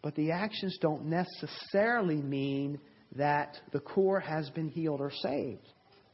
but 0.03 0.15
the 0.15 0.31
actions 0.31 0.77
don't 0.83 1.07
necessarily 1.07 2.21
mean 2.21 2.81
that 3.17 3.57
the 3.73 3.81
core 3.81 4.21
has 4.21 4.51
been 4.51 4.69
healed 4.69 5.01
or 5.01 5.11
saved, 5.11 5.67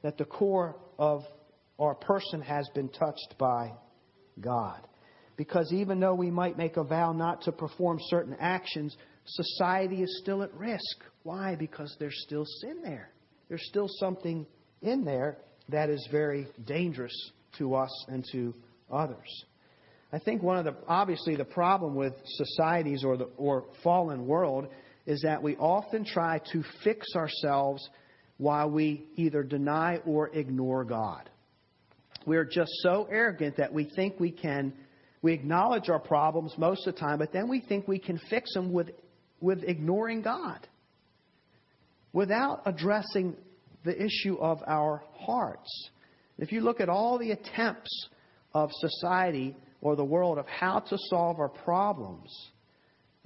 that 0.03 0.19
the 0.19 0.25
core 0.25 0.77
of 1.01 1.23
our 1.81 1.97
person 1.97 2.43
has 2.43 2.69
been 2.77 2.91
touched 2.91 3.35
by 3.39 3.73
God. 4.41 4.87
Because 5.37 5.73
even 5.73 5.99
though 5.99 6.15
we 6.15 6.31
might 6.31 6.57
make 6.57 6.77
a 6.77 6.85
vow 6.85 7.11
not 7.11 7.43
to 7.43 7.51
perform 7.51 7.99
certain 8.03 8.37
actions, 8.39 8.97
society 9.27 10.03
is 10.03 10.19
still 10.23 10.43
at 10.43 10.55
risk. 10.55 11.05
Why? 11.23 11.57
Because 11.57 11.95
there's 11.99 12.23
still 12.23 12.45
sin 12.61 12.83
there. 12.83 13.11
There's 13.49 13.67
still 13.67 13.89
something 13.89 14.47
in 14.83 15.05
there 15.05 15.39
that 15.69 15.91
is 15.91 16.07
very 16.11 16.47
dangerous 16.65 17.15
to 17.59 17.75
us 17.75 18.05
and 18.09 18.25
to 18.33 18.55
others. 18.91 19.45
I 20.13 20.19
think 20.19 20.43
one 20.43 20.59
of 20.59 20.65
the 20.65 20.77
obviously 20.87 21.37
the 21.37 21.45
problem 21.45 21.95
with 21.95 22.15
societies 22.25 23.03
or 23.05 23.17
the 23.17 23.29
or 23.37 23.65
fallen 23.83 24.27
world 24.27 24.69
is 25.05 25.23
that 25.23 25.43
we 25.43 25.57
often 25.57 26.05
try 26.05 26.41
to 26.53 26.63
fix 26.85 27.07
ourselves 27.17 27.89
while 28.39 28.71
we 28.71 29.07
either 29.17 29.43
deny 29.43 29.99
or 30.07 30.29
ignore 30.29 30.85
God. 30.85 31.29
We're 32.27 32.45
just 32.45 32.71
so 32.83 33.09
arrogant 33.11 33.57
that 33.57 33.73
we 33.73 33.91
think 33.97 34.19
we 34.21 34.31
can 34.31 34.73
we 35.23 35.33
acknowledge 35.33 35.89
our 35.89 35.99
problems 35.99 36.55
most 36.57 36.87
of 36.87 36.95
the 36.95 37.01
time, 37.01 37.19
but 37.19 37.33
then 37.33 37.49
we 37.49 37.61
think 37.61 37.89
we 37.89 37.99
can 37.99 38.21
fix 38.31 38.53
them 38.55 38.73
with 38.73 38.91
with 39.41 39.63
ignoring 39.65 40.23
God 40.23 40.67
without 42.13 42.63
addressing 42.65 43.37
the 43.85 43.95
issue 44.03 44.39
of 44.39 44.63
our 44.67 45.03
hearts. 45.19 45.91
If 46.39 46.51
you 46.51 46.63
look 46.63 46.81
at 46.81 46.89
all 46.89 47.19
the 47.19 47.33
attempts 47.33 48.09
of 48.55 48.71
society 48.73 49.55
or 49.83 49.97
the 49.97 50.05
world 50.05 50.39
of 50.39 50.47
how 50.47 50.81
to 50.81 50.97
solve 51.11 51.39
our 51.39 51.51
problems, 51.51 52.31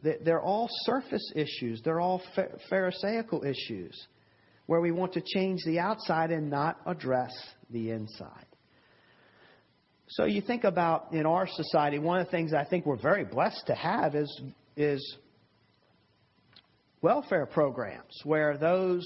they're 0.02 0.42
all 0.42 0.68
surface 0.82 1.32
issues. 1.36 1.82
They're 1.84 2.00
all 2.00 2.20
Pharisaical 2.68 3.44
issues 3.44 4.08
where 4.66 4.80
we 4.80 4.90
want 4.90 5.12
to 5.12 5.20
change 5.20 5.60
the 5.64 5.78
outside 5.78 6.30
and 6.30 6.50
not 6.50 6.78
address 6.86 7.32
the 7.70 7.90
inside. 7.90 8.46
So 10.08 10.24
you 10.24 10.40
think 10.40 10.64
about 10.64 11.12
in 11.12 11.26
our 11.26 11.46
society, 11.46 12.00
one 12.00 12.18
of 12.18 12.26
the 12.26 12.30
things 12.32 12.52
I 12.52 12.64
think 12.64 12.86
we're 12.86 13.00
very 13.00 13.24
blessed 13.24 13.64
to 13.68 13.74
have 13.74 14.16
is, 14.16 14.42
is 14.76 15.16
welfare 17.02 17.46
programs 17.46 18.20
where 18.24 18.56
those 18.56 19.04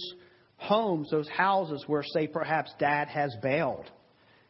homes, 0.57 1.11
those 1.11 1.29
houses 1.29 1.85
where, 1.87 2.03
say, 2.03 2.27
perhaps 2.27 2.73
dad 2.79 3.09
has 3.09 3.35
bailed 3.43 3.91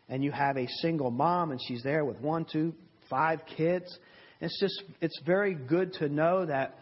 and 0.08 0.22
you 0.22 0.30
have 0.30 0.56
a 0.56 0.66
single 0.80 1.10
mom 1.10 1.50
and 1.50 1.60
she's 1.66 1.82
there 1.82 2.04
with 2.04 2.20
one, 2.20 2.46
two, 2.50 2.74
five 3.08 3.40
kids. 3.56 3.98
It's 4.40 4.58
just, 4.60 4.82
it's 5.00 5.18
very 5.24 5.54
good 5.54 5.92
to 5.94 6.08
know 6.08 6.46
that 6.46 6.78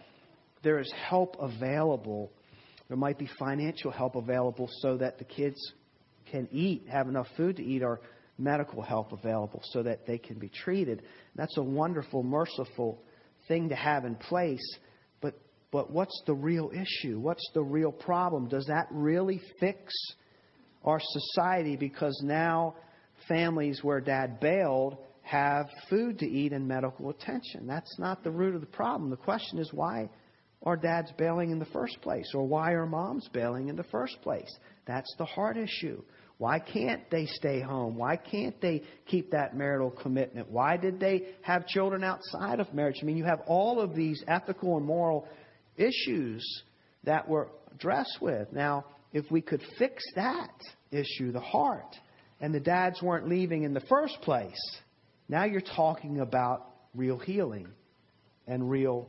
there 0.63 0.79
is 0.79 0.93
help 1.09 1.37
available. 1.41 2.31
There 2.89 2.97
might 2.97 3.19
be 3.19 3.29
financial 3.39 3.91
help 3.91 4.17
available 4.17 4.69
so 4.81 4.97
that 4.99 5.19
the 5.19 5.25
kids 5.25 5.73
can 6.31 6.49
eat, 6.53 6.87
have 6.91 7.09
enough 7.09 7.27
food 7.37 7.57
to 7.57 7.63
eat, 7.63 7.83
or 7.83 8.01
medical 8.39 8.83
help 8.83 9.13
available 9.13 9.61
so 9.73 9.83
that 9.83 10.07
they 10.07 10.19
can 10.19 10.39
be 10.39 10.49
treated. 10.49 11.03
That's 11.37 11.57
a 11.59 11.63
wonderful, 11.63 12.23
merciful 12.23 13.03
thing 13.49 13.69
to 13.69 13.77
have 13.77 14.05
in 14.05 14.15
place. 14.15 14.79
But 15.73 15.91
what's 15.91 16.23
the 16.27 16.35
real 16.35 16.71
issue? 16.71 17.19
What's 17.19 17.49
the 17.55 17.63
real 17.63 17.91
problem? 17.91 18.47
Does 18.47 18.67
that 18.67 18.87
really 18.91 19.41
fix 19.59 19.93
our 20.85 21.01
society 21.01 21.77
because 21.77 22.21
now 22.23 22.77
families 23.27 23.81
where 23.83 24.01
dad 24.01 24.39
bailed 24.39 24.99
have 25.23 25.67
food 25.89 26.19
to 26.19 26.27
eat 26.27 26.53
and 26.53 26.69
medical 26.69 27.09
attention? 27.09 27.67
That's 27.67 27.99
not 27.99 28.23
the 28.23 28.31
root 28.31 28.55
of 28.55 28.61
the 28.61 28.67
problem. 28.67 29.09
The 29.09 29.17
question 29.17 29.59
is 29.59 29.73
why 29.73 30.11
are 30.63 30.77
dads 30.77 31.11
bailing 31.17 31.51
in 31.51 31.59
the 31.59 31.65
first 31.67 32.01
place? 32.03 32.31
Or 32.35 32.47
why 32.47 32.73
are 32.73 32.87
moms 32.87 33.29
bailing 33.33 33.69
in 33.69 33.77
the 33.77 33.85
first 33.85 34.21
place? 34.23 34.55
That's 34.87 35.13
the 35.17 35.25
heart 35.25 35.57
issue. 35.57 36.03
Why 36.39 36.59
can't 36.59 37.09
they 37.11 37.27
stay 37.27 37.61
home? 37.61 37.97
Why 37.97 38.17
can't 38.17 38.61
they 38.61 38.83
keep 39.07 39.31
that 39.31 39.57
marital 39.57 39.91
commitment? 39.91 40.51
Why 40.51 40.77
did 40.77 40.99
they 40.99 41.29
have 41.43 41.67
children 41.67 42.05
outside 42.05 42.59
of 42.59 42.75
marriage? 42.75 42.97
I 43.01 43.05
mean, 43.05 43.17
you 43.17 43.25
have 43.25 43.43
all 43.47 43.81
of 43.81 43.95
these 43.95 44.23
ethical 44.27 44.77
and 44.77 44.85
moral 44.85 45.29
issues 45.77 46.63
that 47.05 47.29
we're 47.29 47.47
addressed 47.75 48.19
with. 48.21 48.53
Now, 48.53 48.85
if 49.13 49.31
we 49.31 49.41
could 49.41 49.63
fix 49.79 50.03
that 50.15 50.59
issue, 50.91 51.33
the 51.33 51.41
heart, 51.41 51.97
and 52.41 52.55
the 52.55 52.61
dads 52.61 53.03
weren't 53.03 53.29
leaving 53.29 53.63
in 53.63 53.75
the 53.75 53.81
first 53.81 54.21
place, 54.23 54.81
now 55.29 55.45
you're 55.45 55.61
talking 55.61 56.21
about 56.21 56.67
real 56.95 57.19
healing 57.19 57.69
and 58.47 58.69
real 58.69 59.09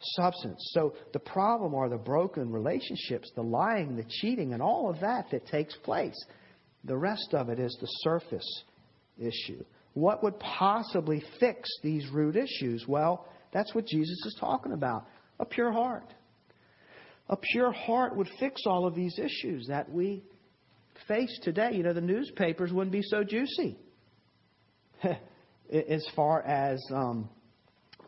substance. 0.00 0.70
So 0.72 0.94
the 1.12 1.18
problem 1.18 1.74
are 1.74 1.88
the 1.88 1.96
broken 1.96 2.52
relationships, 2.52 3.30
the 3.34 3.42
lying, 3.42 3.96
the 3.96 4.04
cheating, 4.20 4.52
and 4.52 4.62
all 4.62 4.90
of 4.90 5.00
that 5.00 5.30
that 5.30 5.46
takes 5.46 5.74
place. 5.76 6.16
The 6.84 6.96
rest 6.96 7.32
of 7.32 7.48
it 7.48 7.58
is 7.58 7.76
the 7.80 7.86
surface 8.02 8.62
issue. 9.18 9.64
What 9.94 10.22
would 10.22 10.38
possibly 10.38 11.22
fix 11.40 11.68
these 11.82 12.08
root 12.10 12.36
issues? 12.36 12.84
Well, 12.86 13.26
that's 13.52 13.74
what 13.74 13.86
Jesus 13.86 14.26
is 14.26 14.36
talking 14.38 14.72
about. 14.72 15.06
A 15.40 15.44
pure 15.44 15.72
heart. 15.72 16.12
A 17.28 17.36
pure 17.36 17.72
heart 17.72 18.16
would 18.16 18.28
fix 18.38 18.62
all 18.66 18.86
of 18.86 18.94
these 18.94 19.18
issues 19.18 19.66
that 19.68 19.90
we 19.90 20.22
face 21.08 21.38
today. 21.42 21.70
You 21.72 21.82
know, 21.82 21.92
the 21.92 22.00
newspapers 22.00 22.72
wouldn't 22.72 22.92
be 22.92 23.02
so 23.02 23.24
juicy 23.24 23.78
as 25.72 26.06
far 26.14 26.42
as 26.42 26.82
um, 26.92 27.28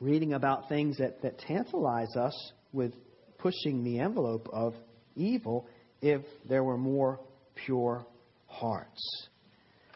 reading 0.01 0.35
about 0.35 0.69
things 0.69 0.99
that, 0.99 1.23
that 1.23 1.39
tantalize 1.39 2.15
us 2.17 2.53
with 2.73 2.93
pushing 3.39 3.85
the 3.85 4.01
envelope 4.01 4.49
of 4.53 4.75
evil 5.15 5.67
if 6.03 6.23
there 6.49 6.63
were 6.63 6.77
more 6.77 7.21
pure 7.55 8.05
hearts. 8.47 9.29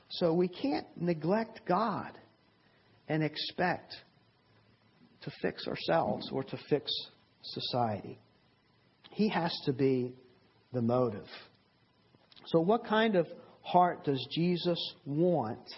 So 0.08 0.32
we 0.32 0.48
can't 0.48 0.86
neglect 0.96 1.60
God 1.66 2.18
and 3.08 3.22
expect 3.22 3.94
to 5.22 5.32
fix 5.42 5.66
ourselves 5.66 6.30
or 6.32 6.42
to 6.42 6.58
fix 6.68 6.90
society. 7.42 8.18
He 9.10 9.28
has 9.28 9.54
to 9.64 9.72
be 9.72 10.14
the 10.72 10.82
motive. 10.82 11.26
So, 12.46 12.60
what 12.60 12.84
kind 12.86 13.16
of 13.16 13.26
heart 13.62 14.04
does 14.04 14.24
Jesus 14.32 14.78
want 15.04 15.68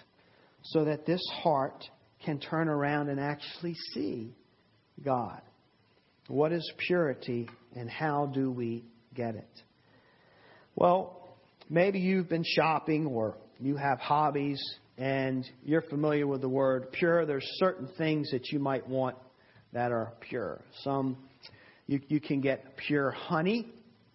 so 0.63 0.85
that 0.85 1.07
this 1.07 1.23
heart 1.43 1.85
can 2.25 2.39
turn 2.39 2.69
around 2.69 3.09
and 3.09 3.19
actually 3.19 3.75
see 3.95 4.35
God? 5.05 5.41
What 6.29 6.53
is 6.53 6.71
purity 6.87 7.49
and 7.75 7.91
how 7.91 8.27
do 8.27 8.51
we 8.51 8.85
get 9.15 9.35
it? 9.35 9.63
Well, 10.77 11.37
maybe 11.69 11.99
you've 11.99 12.29
been 12.29 12.45
shopping 12.45 13.07
or 13.07 13.37
you 13.61 13.77
have 13.77 13.99
hobbies 13.99 14.63
and 14.97 15.45
you're 15.65 15.83
familiar 15.83 16.27
with 16.27 16.41
the 16.41 16.49
word 16.49 16.93
pure. 16.93 17.27
There's 17.27 17.47
certain 17.57 17.89
things 17.99 18.31
that 18.31 18.51
you 18.51 18.59
might 18.59 18.89
want 18.89 19.17
that 19.73 19.91
are 19.91 20.13
pure. 20.21 20.63
Some 20.83 21.17
you, 21.87 22.01
you 22.09 22.21
can 22.21 22.41
get 22.41 22.77
pure 22.77 23.11
honey 23.11 23.67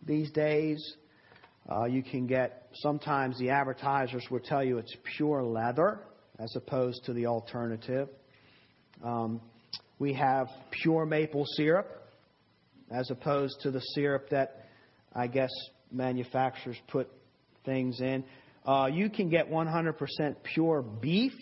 these 0.05 0.31
days. 0.31 0.95
Uh, 1.69 1.86
you 1.86 2.01
can 2.01 2.27
get, 2.27 2.67
sometimes 2.75 3.38
the 3.39 3.50
advertisers 3.50 4.25
will 4.31 4.39
tell 4.39 4.63
you 4.63 4.77
it's 4.77 4.95
pure 5.17 5.43
leather 5.43 6.00
as 6.39 6.55
opposed 6.55 7.03
to 7.05 7.13
the 7.13 7.25
alternative. 7.25 8.07
Um, 9.03 9.41
we 10.00 10.13
have 10.13 10.47
pure 10.71 11.05
maple 11.05 11.45
syrup 11.55 11.88
as 12.89 13.12
opposed 13.12 13.59
to 13.62 13.71
the 13.71 13.79
syrup 13.79 14.29
that 14.29 14.65
I 15.13 15.27
guess 15.27 15.50
manufacturers 15.91 16.77
put 16.88 17.09
things 17.65 18.00
in. 18.00 18.24
Uh, 18.65 18.89
you 18.91 19.09
can 19.09 19.29
get 19.29 19.50
100% 19.50 20.36
pure 20.53 20.81
beef, 20.81 21.33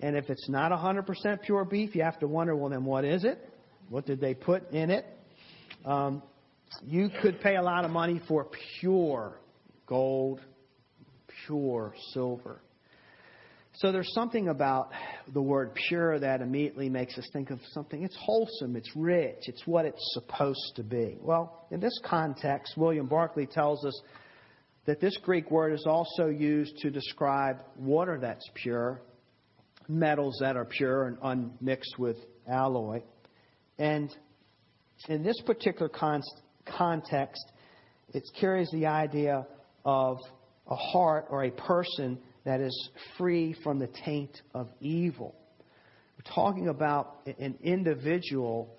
and 0.00 0.16
if 0.16 0.28
it's 0.28 0.48
not 0.48 0.70
100% 0.70 1.42
pure 1.42 1.64
beef, 1.64 1.94
you 1.94 2.02
have 2.02 2.18
to 2.20 2.26
wonder, 2.26 2.54
well, 2.54 2.70
then 2.70 2.84
what 2.84 3.04
is 3.04 3.24
it? 3.24 3.38
What 3.88 4.06
did 4.06 4.20
they 4.20 4.34
put 4.34 4.70
in 4.72 4.90
it? 4.90 5.06
Um, 5.84 6.22
you 6.82 7.10
could 7.22 7.40
pay 7.40 7.56
a 7.56 7.62
lot 7.62 7.84
of 7.84 7.90
money 7.90 8.20
for 8.26 8.48
pure 8.80 9.38
gold, 9.86 10.40
pure 11.46 11.94
silver. 12.12 12.60
So 13.76 13.90
there's 13.90 14.12
something 14.14 14.48
about 14.48 14.90
the 15.32 15.42
word 15.42 15.74
pure 15.88 16.18
that 16.20 16.40
immediately 16.40 16.88
makes 16.88 17.18
us 17.18 17.28
think 17.32 17.50
of 17.50 17.58
something. 17.72 18.04
It's 18.04 18.16
wholesome, 18.20 18.76
it's 18.76 18.90
rich, 18.94 19.48
it's 19.48 19.66
what 19.66 19.84
it's 19.84 20.14
supposed 20.14 20.76
to 20.76 20.84
be. 20.84 21.18
Well, 21.20 21.66
in 21.72 21.80
this 21.80 21.98
context, 22.04 22.74
William 22.76 23.06
Barclay 23.06 23.46
tells 23.46 23.84
us 23.84 24.00
that 24.86 25.00
this 25.00 25.16
Greek 25.22 25.50
word 25.50 25.72
is 25.72 25.86
also 25.86 26.28
used 26.28 26.78
to 26.78 26.90
describe 26.90 27.62
water 27.76 28.18
that's 28.20 28.48
pure, 28.54 29.02
metals 29.88 30.38
that 30.40 30.56
are 30.56 30.64
pure 30.64 31.08
and 31.08 31.18
unmixed 31.22 31.98
with 31.98 32.16
alloy. 32.48 33.02
And 33.78 34.14
in 35.08 35.22
this 35.22 35.40
particular 35.44 35.88
con- 35.88 36.22
context, 36.66 37.44
it 38.12 38.22
carries 38.40 38.70
the 38.70 38.86
idea 38.86 39.46
of 39.84 40.18
a 40.68 40.76
heart 40.76 41.26
or 41.30 41.44
a 41.44 41.50
person 41.50 42.18
that 42.44 42.60
is 42.60 42.90
free 43.18 43.54
from 43.62 43.78
the 43.78 43.88
taint 44.04 44.40
of 44.54 44.68
evil. 44.80 45.34
We're 46.16 46.32
talking 46.32 46.68
about 46.68 47.26
an 47.38 47.58
individual 47.62 48.76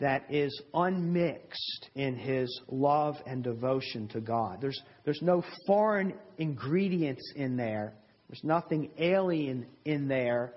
that 0.00 0.24
is 0.28 0.60
unmixed 0.74 1.90
in 1.94 2.16
his 2.16 2.60
love 2.68 3.14
and 3.26 3.42
devotion 3.42 4.08
to 4.08 4.20
God. 4.20 4.58
There's, 4.60 4.80
there's 5.04 5.22
no 5.22 5.42
foreign 5.66 6.14
ingredients 6.38 7.32
in 7.36 7.56
there, 7.56 7.94
there's 8.28 8.44
nothing 8.44 8.90
alien 8.98 9.66
in 9.84 10.08
there 10.08 10.54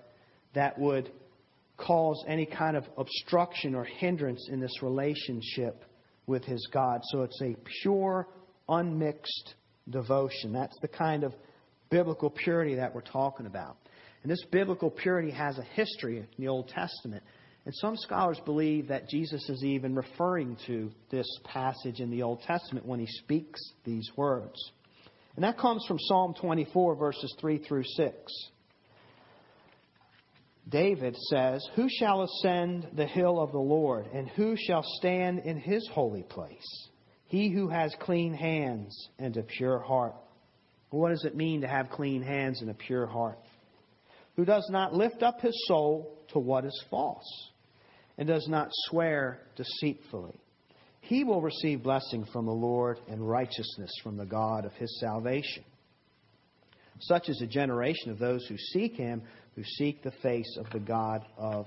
that 0.53 0.77
would 0.79 1.11
cause 1.77 2.23
any 2.27 2.45
kind 2.45 2.75
of 2.75 2.85
obstruction 2.97 3.75
or 3.75 3.83
hindrance 3.83 4.49
in 4.51 4.59
this 4.59 4.81
relationship 4.81 5.83
with 6.25 6.43
his 6.43 6.67
God. 6.73 7.01
So 7.11 7.21
it's 7.21 7.41
a 7.41 7.55
pure, 7.81 8.27
unmixed 8.67 9.55
devotion. 9.89 10.53
That's 10.53 10.77
the 10.81 10.87
kind 10.87 11.23
of 11.23 11.33
biblical 11.89 12.29
purity 12.29 12.75
that 12.75 12.93
we're 12.93 13.01
talking 13.01 13.45
about. 13.45 13.77
And 14.23 14.31
this 14.31 14.43
biblical 14.51 14.89
purity 14.89 15.31
has 15.31 15.57
a 15.57 15.63
history 15.63 16.17
in 16.17 16.27
the 16.37 16.49
Old 16.49 16.67
Testament. 16.67 17.23
And 17.65 17.73
some 17.75 17.95
scholars 17.97 18.39
believe 18.45 18.87
that 18.87 19.09
Jesus 19.09 19.47
is 19.49 19.63
even 19.63 19.95
referring 19.95 20.57
to 20.67 20.91
this 21.09 21.27
passage 21.43 21.99
in 21.99 22.09
the 22.09 22.23
Old 22.23 22.41
Testament 22.41 22.85
when 22.85 22.99
he 22.99 23.07
speaks 23.07 23.59
these 23.85 24.09
words. 24.15 24.57
And 25.35 25.43
that 25.43 25.57
comes 25.57 25.85
from 25.87 25.97
Psalm 25.99 26.33
24, 26.39 26.95
verses 26.95 27.35
3 27.39 27.59
through 27.59 27.83
6. 27.83 28.15
David 30.69 31.15
says, 31.29 31.65
Who 31.75 31.87
shall 31.89 32.23
ascend 32.23 32.87
the 32.93 33.05
hill 33.05 33.39
of 33.39 33.51
the 33.51 33.59
Lord, 33.59 34.07
and 34.13 34.27
who 34.29 34.55
shall 34.57 34.83
stand 34.83 35.39
in 35.39 35.57
his 35.57 35.87
holy 35.93 36.23
place? 36.23 36.89
He 37.27 37.49
who 37.49 37.69
has 37.69 37.95
clean 37.99 38.33
hands 38.33 39.09
and 39.19 39.35
a 39.37 39.43
pure 39.43 39.79
heart. 39.79 40.15
What 40.89 41.09
does 41.09 41.25
it 41.25 41.35
mean 41.35 41.61
to 41.61 41.67
have 41.67 41.89
clean 41.89 42.21
hands 42.21 42.61
and 42.61 42.69
a 42.69 42.73
pure 42.73 43.07
heart? 43.07 43.39
Who 44.35 44.45
does 44.45 44.67
not 44.71 44.93
lift 44.93 45.23
up 45.23 45.41
his 45.41 45.55
soul 45.67 46.17
to 46.29 46.39
what 46.39 46.65
is 46.65 46.85
false, 46.89 47.49
and 48.17 48.27
does 48.27 48.47
not 48.47 48.69
swear 48.71 49.41
deceitfully. 49.55 50.39
He 51.01 51.23
will 51.23 51.41
receive 51.41 51.83
blessing 51.83 52.25
from 52.33 52.45
the 52.45 52.51
Lord 52.51 52.99
and 53.07 53.27
righteousness 53.27 53.91
from 54.03 54.17
the 54.17 54.25
God 54.25 54.65
of 54.65 54.73
his 54.73 54.99
salvation. 54.99 55.63
Such 56.99 57.29
is 57.29 57.41
a 57.41 57.47
generation 57.47 58.11
of 58.11 58.19
those 58.19 58.45
who 58.47 58.57
seek 58.57 58.95
him, 58.95 59.21
who 59.57 59.63
seek 59.63 60.03
the 60.03 60.11
face 60.21 60.57
of 60.59 60.69
the 60.71 60.79
God 60.79 61.25
of 61.35 61.65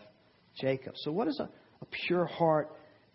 Jacob. 0.61 0.95
So, 0.99 1.11
what 1.11 1.27
is 1.27 1.39
a, 1.41 1.49
a 1.83 1.87
pure 2.07 2.25
heart 2.25 2.71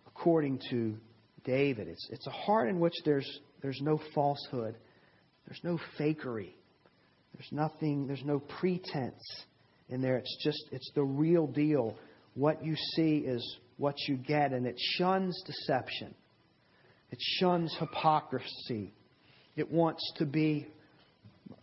according 0.06 0.60
to 0.70 0.98
David? 1.46 1.88
It's, 1.88 2.08
it's 2.12 2.28
a 2.28 2.32
heart 2.32 2.68
in 2.68 2.82
which 2.82 2.94
there's, 3.06 3.40
there's 3.62 3.80
no 3.82 4.00
falsehood, 4.14 4.76
there's 5.48 5.62
no 5.64 5.80
fakery, 5.98 6.52
there's 7.34 7.52
nothing, 7.52 8.06
there's 8.06 8.26
no 8.26 8.40
pretense 8.40 9.46
in 9.88 10.02
there. 10.02 10.18
It's 10.18 10.44
just, 10.44 10.62
it's 10.74 10.92
the 10.94 11.04
real 11.04 11.48
deal. 11.48 11.96
What 12.34 12.64
you 12.64 12.76
see 12.96 13.20
is 13.20 13.58
what 13.78 13.96
you 14.10 14.18
get, 14.18 14.52
and 14.52 14.68
it 14.68 14.76
shuns 14.98 15.42
deception, 15.48 16.14
it 17.12 17.20
shuns 17.40 17.74
hypocrisy. 17.80 18.94
It 19.56 19.72
wants 19.72 20.04
to 20.18 20.26
be 20.26 20.68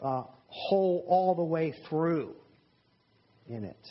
uh, 0.00 0.22
whole 0.46 1.04
all 1.06 1.34
the 1.34 1.44
way 1.44 1.74
through 1.90 2.36
in 3.52 3.64
it. 3.64 3.88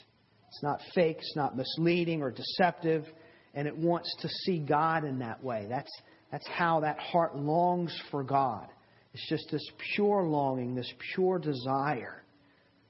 It's 0.47 0.63
not 0.63 0.79
fake, 0.93 1.17
it's 1.19 1.35
not 1.35 1.55
misleading 1.55 2.21
or 2.21 2.31
deceptive, 2.31 3.05
and 3.53 3.67
it 3.67 3.77
wants 3.77 4.13
to 4.21 4.27
see 4.27 4.59
God 4.59 5.05
in 5.05 5.19
that 5.19 5.43
way. 5.43 5.65
That's, 5.69 5.91
that's 6.31 6.47
how 6.47 6.81
that 6.81 6.99
heart 6.99 7.37
longs 7.37 7.97
for 8.11 8.23
God. 8.23 8.67
It's 9.13 9.27
just 9.29 9.47
this 9.51 9.65
pure 9.95 10.23
longing, 10.23 10.75
this 10.75 10.91
pure 11.13 11.39
desire 11.39 12.23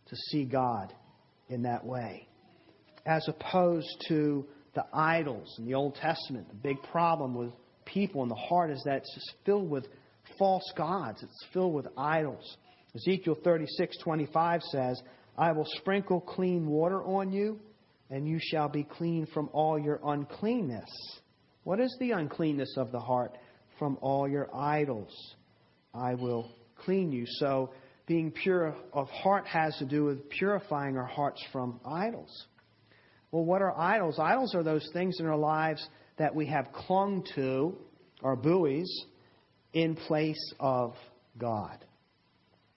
to 0.08 0.16
see 0.30 0.46
God 0.46 0.94
in 1.50 1.64
that 1.64 1.86
way. 1.86 2.28
As 3.06 3.28
opposed 3.28 3.90
to 4.08 4.46
the 4.74 4.86
idols 4.94 5.56
in 5.58 5.66
the 5.66 5.74
Old 5.74 5.96
Testament, 5.96 6.48
the 6.50 6.56
big 6.56 6.82
problem 6.92 7.36
with 7.36 7.52
people 7.86 8.24
in 8.24 8.30
the 8.30 8.36
heart 8.36 8.72
is 8.72 8.82
that 8.86 8.98
it's 8.98 9.14
just 9.14 9.34
filled 9.46 9.70
with 9.70 9.88
false 10.38 10.72
gods. 10.78 11.22
It's 11.24 11.46
filled 11.54 11.74
with 11.74 11.88
idols. 11.98 12.58
Ezekiel 12.96 13.38
36:25 13.44 14.62
says, 14.64 15.02
I 15.42 15.54
will 15.54 15.68
sprinkle 15.80 16.22
clean 16.22 16.68
water 16.68 17.04
on 17.04 17.32
you, 17.32 17.60
and 18.12 18.28
you 18.28 18.38
shall 18.40 18.70
be 18.70 18.84
clean 18.84 19.26
from 19.34 19.50
all 19.54 19.80
your 19.80 20.00
uncleanness. 20.06 20.88
What 21.64 21.80
is 21.80 21.98
the 22.00 22.12
uncleanness 22.12 22.76
of 22.78 22.92
the 22.92 23.00
heart? 23.00 23.40
From 23.80 23.98
all 24.02 24.30
your 24.30 24.56
idols 24.56 25.12
I 25.96 26.14
will 26.14 26.52
clean 26.86 27.12
you. 27.12 27.26
So, 27.40 27.72
being 28.06 28.32
pure 28.32 28.76
of 28.94 29.10
heart 29.10 29.48
has 29.48 29.76
to 29.78 29.86
do 29.86 30.04
with 30.04 30.30
purifying 30.30 30.96
our 30.96 31.08
hearts 31.08 31.44
from 31.52 31.80
idols. 31.86 32.46
Well, 33.32 33.44
what 33.44 33.64
are 33.64 33.76
idols? 33.76 34.20
Idols 34.20 34.54
are 34.54 34.62
those 34.62 34.88
things 34.94 35.20
in 35.20 35.26
our 35.26 35.38
lives 35.38 35.84
that 36.18 36.36
we 36.36 36.46
have 36.48 36.72
clung 36.72 37.26
to, 37.34 37.76
our 38.24 38.36
buoys, 38.36 38.92
in 39.74 39.96
place 39.96 40.54
of 40.60 40.94
God. 41.40 41.84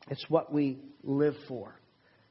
It's 0.09 0.24
what 0.31 0.50
we 0.50 0.79
live 1.03 1.35
for. 1.46 1.74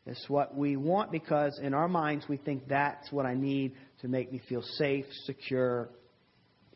It's 0.05 0.27
what 0.27 0.55
we 0.55 0.75
want 0.75 1.11
because 1.11 1.59
in 1.61 1.73
our 1.73 1.87
minds 1.87 2.25
we 2.27 2.37
think 2.37 2.67
that's 2.67 3.11
what 3.11 3.25
I 3.25 3.35
need 3.35 3.73
to 4.01 4.07
make 4.07 4.31
me 4.31 4.41
feel 4.49 4.61
safe, 4.61 5.05
secure, 5.25 5.89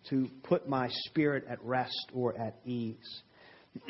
to 0.10 0.30
put 0.44 0.70
my 0.70 0.88
spirit 0.90 1.44
at 1.50 1.62
rest 1.63 2.12
or 2.13 2.38
at 2.38 2.56
ease. 2.66 3.22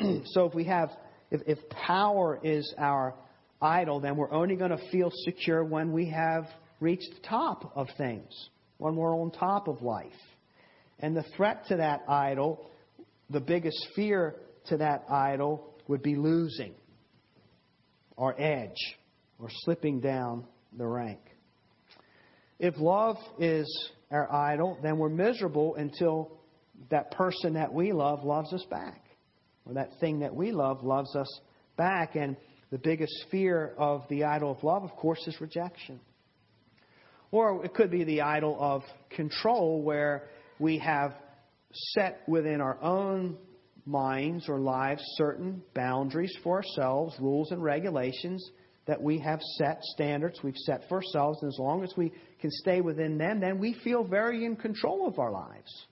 so 0.24 0.46
if 0.46 0.54
we 0.54 0.64
have, 0.64 0.90
if, 1.30 1.40
if 1.46 1.68
power 1.68 2.40
is 2.42 2.74
our 2.78 3.14
idol, 3.62 4.00
then 4.00 4.16
we're 4.16 4.32
only 4.32 4.56
going 4.56 4.72
to 4.72 4.90
feel 4.90 5.12
secure 5.24 5.62
when 5.64 5.92
we 5.92 6.10
have 6.10 6.44
reached 6.80 7.10
the 7.14 7.28
top 7.28 7.72
of 7.76 7.86
things, 7.96 8.32
when 8.78 8.96
we're 8.96 9.14
on 9.16 9.30
top 9.30 9.68
of 9.68 9.82
life. 9.82 10.10
And 10.98 11.16
the 11.16 11.24
threat 11.36 11.66
to 11.68 11.76
that 11.76 12.02
idol, 12.08 12.68
the 13.30 13.40
biggest 13.40 13.78
fear 13.94 14.34
to 14.66 14.78
that 14.78 15.04
idol 15.08 15.74
would 15.86 16.02
be 16.02 16.16
losing 16.16 16.74
our 18.16 18.34
edge 18.38 18.97
or 19.38 19.48
slipping 19.50 20.00
down 20.00 20.44
the 20.76 20.86
rank. 20.86 21.20
If 22.58 22.74
love 22.78 23.16
is 23.38 23.90
our 24.10 24.32
idol, 24.32 24.78
then 24.82 24.98
we're 24.98 25.08
miserable 25.08 25.76
until 25.76 26.32
that 26.90 27.12
person 27.12 27.54
that 27.54 27.72
we 27.72 27.92
love 27.92 28.24
loves 28.24 28.52
us 28.52 28.64
back, 28.70 29.04
or 29.64 29.74
that 29.74 29.90
thing 30.00 30.20
that 30.20 30.34
we 30.34 30.52
love 30.52 30.82
loves 30.82 31.14
us 31.14 31.40
back. 31.76 32.16
And 32.16 32.36
the 32.70 32.78
biggest 32.78 33.12
fear 33.30 33.74
of 33.78 34.02
the 34.08 34.24
idol 34.24 34.50
of 34.52 34.62
love, 34.64 34.82
of 34.82 34.90
course, 34.96 35.24
is 35.26 35.40
rejection. 35.40 36.00
Or 37.30 37.64
it 37.64 37.74
could 37.74 37.90
be 37.90 38.04
the 38.04 38.22
idol 38.22 38.56
of 38.58 38.82
control, 39.10 39.82
where 39.82 40.28
we 40.58 40.78
have 40.78 41.14
set 41.70 42.22
within 42.26 42.60
our 42.60 42.82
own 42.82 43.36
minds 43.84 44.48
or 44.48 44.58
lives 44.58 45.02
certain 45.16 45.62
boundaries 45.74 46.34
for 46.42 46.56
ourselves, 46.56 47.14
rules 47.20 47.52
and 47.52 47.62
regulations 47.62 48.50
that 48.88 49.00
we 49.00 49.18
have 49.18 49.40
set, 49.58 49.82
standards 49.82 50.40
we've 50.42 50.56
set 50.56 50.82
for 50.88 50.96
ourselves, 50.96 51.38
and 51.42 51.52
as 51.52 51.58
long 51.58 51.84
as 51.84 51.92
we 51.96 52.10
can 52.40 52.50
stay 52.50 52.80
within 52.80 53.18
them, 53.18 53.38
then 53.38 53.58
we 53.58 53.74
feel 53.84 54.02
very 54.02 54.44
in 54.46 54.56
control 54.56 55.06
of 55.06 55.18
our 55.18 55.30
lives. 55.30 55.86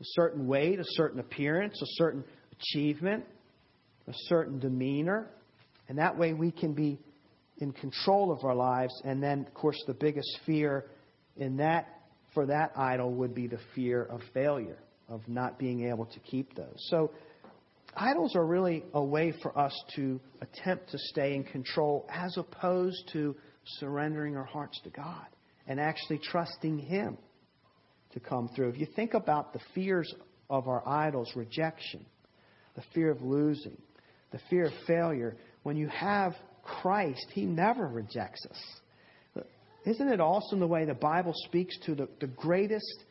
A 0.00 0.04
certain 0.12 0.46
weight, 0.46 0.78
a 0.78 0.84
certain 0.84 1.18
appearance, 1.18 1.74
a 1.82 1.86
certain 1.96 2.24
achievement, 2.52 3.24
a 4.06 4.12
certain 4.28 4.60
demeanor, 4.60 5.28
and 5.88 5.98
that 5.98 6.16
way 6.16 6.32
we 6.32 6.52
can 6.52 6.72
be 6.72 6.98
in 7.58 7.72
control 7.72 8.32
of 8.32 8.44
our 8.44 8.54
lives. 8.54 8.94
And 9.04 9.20
then, 9.20 9.44
of 9.46 9.52
course, 9.52 9.82
the 9.88 9.94
biggest 9.94 10.38
fear 10.46 10.86
in 11.36 11.56
that 11.56 11.88
for 12.32 12.46
that 12.46 12.70
idol 12.76 13.12
would 13.14 13.34
be 13.34 13.48
the 13.48 13.58
fear 13.74 14.04
of 14.04 14.20
failure, 14.32 14.78
of 15.08 15.20
not 15.26 15.58
being 15.58 15.88
able 15.88 16.06
to 16.06 16.20
keep 16.20 16.54
those. 16.54 16.76
So 16.90 17.10
idols 17.96 18.36
are 18.36 18.44
really 18.44 18.84
a 18.94 19.02
way 19.02 19.32
for 19.42 19.56
us 19.58 19.74
to 19.96 20.20
attempt 20.40 20.90
to 20.90 20.98
stay 20.98 21.34
in 21.34 21.44
control 21.44 22.06
as 22.10 22.36
opposed 22.36 23.10
to 23.12 23.36
surrendering 23.78 24.36
our 24.36 24.44
hearts 24.44 24.80
to 24.84 24.90
God 24.90 25.26
and 25.66 25.78
actually 25.78 26.18
trusting 26.18 26.78
Him 26.78 27.18
to 28.12 28.20
come 28.20 28.48
through. 28.54 28.70
If 28.70 28.78
you 28.78 28.86
think 28.96 29.14
about 29.14 29.52
the 29.52 29.60
fears 29.74 30.12
of 30.48 30.68
our 30.68 30.86
idols 30.86 31.32
rejection, 31.36 32.04
the 32.74 32.82
fear 32.94 33.10
of 33.10 33.22
losing, 33.22 33.80
the 34.32 34.40
fear 34.48 34.66
of 34.66 34.72
failure 34.86 35.36
when 35.62 35.76
you 35.76 35.88
have 35.88 36.34
Christ, 36.62 37.26
He 37.32 37.44
never 37.44 37.86
rejects 37.86 38.46
us. 38.50 39.44
Isn't 39.86 40.08
it 40.08 40.20
awesome 40.20 40.60
the 40.60 40.66
way 40.66 40.84
the 40.84 40.94
Bible 40.94 41.32
speaks 41.46 41.78
to 41.86 41.94
the, 41.94 42.08
the 42.20 42.26
greatest 42.26 43.04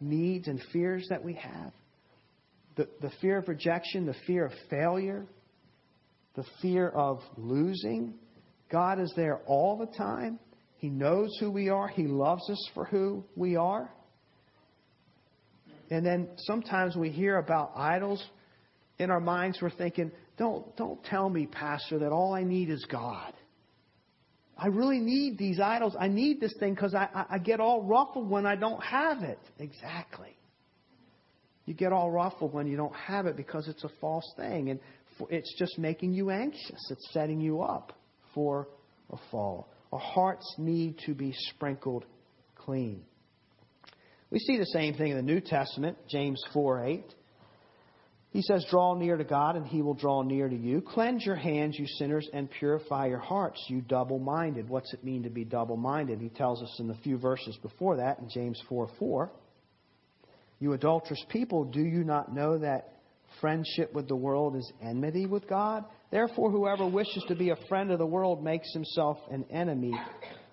needs 0.00 0.48
and 0.48 0.60
fears 0.72 1.06
that 1.08 1.22
we 1.22 1.34
have? 1.34 1.72
The, 2.76 2.88
the 3.00 3.10
fear 3.20 3.38
of 3.38 3.48
rejection, 3.48 4.06
the 4.06 4.14
fear 4.26 4.46
of 4.46 4.52
failure, 4.68 5.26
the 6.34 6.44
fear 6.60 6.88
of 6.88 7.20
losing. 7.36 8.14
God 8.70 9.00
is 9.00 9.12
there 9.16 9.40
all 9.46 9.78
the 9.78 9.96
time. 9.96 10.38
He 10.76 10.90
knows 10.90 11.34
who 11.40 11.50
we 11.50 11.70
are. 11.70 11.88
He 11.88 12.06
loves 12.06 12.48
us 12.50 12.70
for 12.74 12.84
who 12.84 13.24
we 13.34 13.56
are. 13.56 13.90
And 15.90 16.04
then 16.04 16.28
sometimes 16.36 16.96
we 16.96 17.10
hear 17.10 17.38
about 17.38 17.72
idols. 17.76 18.22
In 18.98 19.10
our 19.10 19.20
minds, 19.20 19.58
we're 19.62 19.70
thinking, 19.70 20.10
don't, 20.36 20.76
don't 20.76 21.02
tell 21.04 21.28
me, 21.30 21.46
Pastor, 21.46 21.98
that 22.00 22.12
all 22.12 22.34
I 22.34 22.44
need 22.44 22.70
is 22.70 22.84
God. 22.90 23.32
I 24.58 24.68
really 24.68 25.00
need 25.00 25.36
these 25.38 25.60
idols. 25.60 25.94
I 25.98 26.08
need 26.08 26.40
this 26.40 26.54
thing 26.58 26.74
because 26.74 26.94
I, 26.94 27.08
I, 27.14 27.24
I 27.34 27.38
get 27.38 27.60
all 27.60 27.82
ruffled 27.82 28.28
when 28.28 28.46
I 28.46 28.56
don't 28.56 28.82
have 28.82 29.22
it. 29.22 29.38
Exactly. 29.58 30.36
You 31.66 31.74
get 31.74 31.92
all 31.92 32.10
ruffled 32.10 32.52
when 32.54 32.66
you 32.68 32.76
don't 32.76 32.94
have 32.94 33.26
it 33.26 33.36
because 33.36 33.68
it's 33.68 33.84
a 33.84 33.90
false 34.00 34.32
thing. 34.36 34.70
And 34.70 34.80
it's 35.28 35.54
just 35.58 35.78
making 35.78 36.12
you 36.12 36.30
anxious. 36.30 36.90
It's 36.90 37.12
setting 37.12 37.40
you 37.40 37.62
up 37.62 37.92
for 38.34 38.68
a 39.10 39.16
fall. 39.30 39.68
Our 39.92 39.98
hearts 39.98 40.54
need 40.58 40.98
to 41.06 41.14
be 41.14 41.32
sprinkled 41.50 42.04
clean. 42.56 43.02
We 44.30 44.38
see 44.38 44.58
the 44.58 44.66
same 44.66 44.94
thing 44.94 45.10
in 45.10 45.16
the 45.16 45.22
New 45.22 45.40
Testament, 45.40 45.98
James 46.08 46.42
4 46.52 46.84
8. 46.84 47.14
He 48.30 48.42
says, 48.42 48.66
Draw 48.68 48.98
near 48.98 49.16
to 49.16 49.24
God, 49.24 49.56
and 49.56 49.66
he 49.66 49.82
will 49.82 49.94
draw 49.94 50.22
near 50.22 50.48
to 50.48 50.56
you. 50.56 50.82
Cleanse 50.82 51.24
your 51.24 51.36
hands, 51.36 51.78
you 51.78 51.86
sinners, 51.86 52.28
and 52.34 52.50
purify 52.50 53.06
your 53.06 53.20
hearts, 53.20 53.64
you 53.68 53.80
double 53.80 54.18
minded. 54.18 54.68
What's 54.68 54.92
it 54.92 55.04
mean 55.04 55.22
to 55.22 55.30
be 55.30 55.44
double 55.44 55.76
minded? 55.76 56.20
He 56.20 56.28
tells 56.28 56.62
us 56.62 56.76
in 56.78 56.88
the 56.88 56.96
few 56.96 57.16
verses 57.16 57.56
before 57.62 57.96
that 57.96 58.18
in 58.18 58.28
James 58.28 58.60
4 58.68 58.90
4. 58.98 59.30
You 60.58 60.72
adulterous 60.72 61.22
people, 61.28 61.64
do 61.64 61.80
you 61.80 62.04
not 62.04 62.34
know 62.34 62.58
that 62.58 62.94
friendship 63.40 63.92
with 63.92 64.08
the 64.08 64.16
world 64.16 64.56
is 64.56 64.72
enmity 64.82 65.26
with 65.26 65.48
God? 65.48 65.84
Therefore, 66.10 66.50
whoever 66.50 66.86
wishes 66.86 67.24
to 67.28 67.34
be 67.34 67.50
a 67.50 67.56
friend 67.68 67.90
of 67.90 67.98
the 67.98 68.06
world 68.06 68.42
makes 68.42 68.72
himself 68.72 69.18
an 69.30 69.44
enemy 69.50 69.92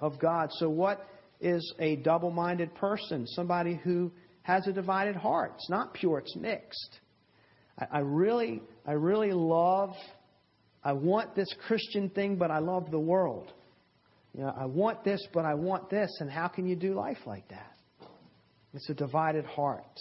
of 0.01 0.19
God. 0.19 0.49
So, 0.53 0.69
what 0.69 1.07
is 1.39 1.73
a 1.79 1.97
double 1.97 2.31
minded 2.31 2.73
person? 2.75 3.25
Somebody 3.27 3.79
who 3.83 4.11
has 4.41 4.67
a 4.67 4.73
divided 4.73 5.15
heart. 5.15 5.53
It's 5.55 5.69
not 5.69 5.93
pure, 5.93 6.19
it's 6.19 6.35
mixed. 6.35 6.99
I, 7.79 7.97
I 7.97 7.99
really, 7.99 8.61
I 8.85 8.93
really 8.93 9.31
love, 9.31 9.93
I 10.83 10.93
want 10.93 11.35
this 11.35 11.47
Christian 11.65 12.09
thing, 12.09 12.35
but 12.35 12.51
I 12.51 12.59
love 12.59 12.91
the 12.91 12.99
world. 12.99 13.53
You 14.35 14.41
know, 14.41 14.53
I 14.57 14.65
want 14.65 15.03
this, 15.03 15.25
but 15.33 15.45
I 15.45 15.53
want 15.53 15.89
this. 15.89 16.09
And 16.19 16.29
how 16.29 16.47
can 16.47 16.67
you 16.67 16.75
do 16.75 16.93
life 16.93 17.19
like 17.25 17.47
that? 17.49 17.72
It's 18.73 18.89
a 18.89 18.93
divided 18.93 19.45
heart. 19.45 19.99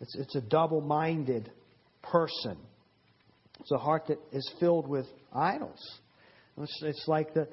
It's, 0.00 0.14
it's 0.16 0.36
a 0.36 0.40
double 0.40 0.80
minded 0.80 1.50
person. 2.02 2.56
It's 3.60 3.72
a 3.72 3.78
heart 3.78 4.06
that 4.08 4.18
is 4.32 4.48
filled 4.60 4.88
with 4.88 5.06
idols. 5.32 5.80
It's, 6.56 6.82
it's 6.82 7.04
like 7.08 7.34
the, 7.34 7.48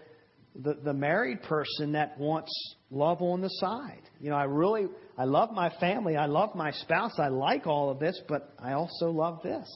the, 0.56 0.76
the 0.84 0.94
married 0.94 1.42
person 1.44 1.94
that 1.94 2.20
wants 2.20 2.52
love 2.92 3.22
on 3.22 3.42
the 3.42 3.50
side. 3.50 4.02
You 4.20 4.30
know, 4.30 4.36
I 4.36 4.44
really, 4.44 4.86
I 5.18 5.26
love 5.26 5.52
my 5.52 5.72
family. 5.80 6.16
I 6.16 6.28
love 6.28 6.56
my 6.56 6.72
spouse. 6.72 7.14
I 7.18 7.30
like 7.30 7.66
all 7.66 7.90
of 7.90 8.00
this, 8.00 8.20
but 8.28 8.54
I 8.60 8.74
also 8.74 9.10
love 9.10 9.40
this. 9.44 9.68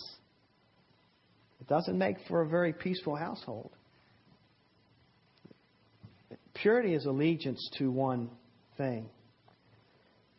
It 1.60 1.68
doesn't 1.68 1.98
make 1.98 2.18
for 2.28 2.42
a 2.42 2.48
very 2.48 2.74
peaceful 2.74 3.16
household. 3.16 3.72
Purity 6.54 6.94
is 6.94 7.06
allegiance 7.06 7.70
to 7.78 7.90
one 7.90 8.30
thing. 8.78 9.10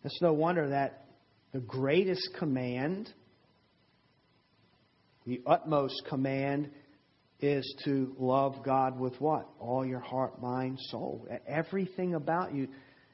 It's 0.05 0.21
no 0.23 0.33
wonder 0.33 0.71
that 0.71 1.05
the 1.53 1.61
greatest 1.61 2.31
command, 2.39 3.13
the 5.27 5.43
utmost 5.47 6.03
command, 6.09 6.71
is 7.41 7.75
to 7.85 8.15
love 8.19 8.63
God 8.65 8.99
with 8.99 9.19
what? 9.21 9.49
All 9.59 9.85
your 9.85 10.01
heart, 10.01 10.41
mind, 10.41 10.79
soul. 10.91 11.27
Everything 11.47 12.15
about 12.15 12.55
you. 12.55 12.69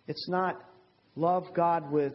It's 0.07 0.29
not 0.29 0.61
love 1.15 1.45
God 1.55 1.91
with 1.91 2.13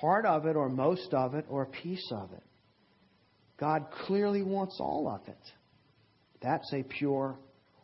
part 0.00 0.26
of 0.26 0.46
it 0.46 0.56
or 0.56 0.68
most 0.68 1.12
of 1.12 1.34
it 1.34 1.46
or 1.48 1.62
a 1.62 1.66
piece 1.66 2.10
of 2.12 2.32
it. 2.32 2.42
God 3.58 3.86
clearly 4.06 4.42
wants 4.42 4.78
all 4.80 5.08
of 5.08 5.28
it. 5.28 5.38
That's 6.42 6.72
a 6.72 6.82
pure 6.82 7.38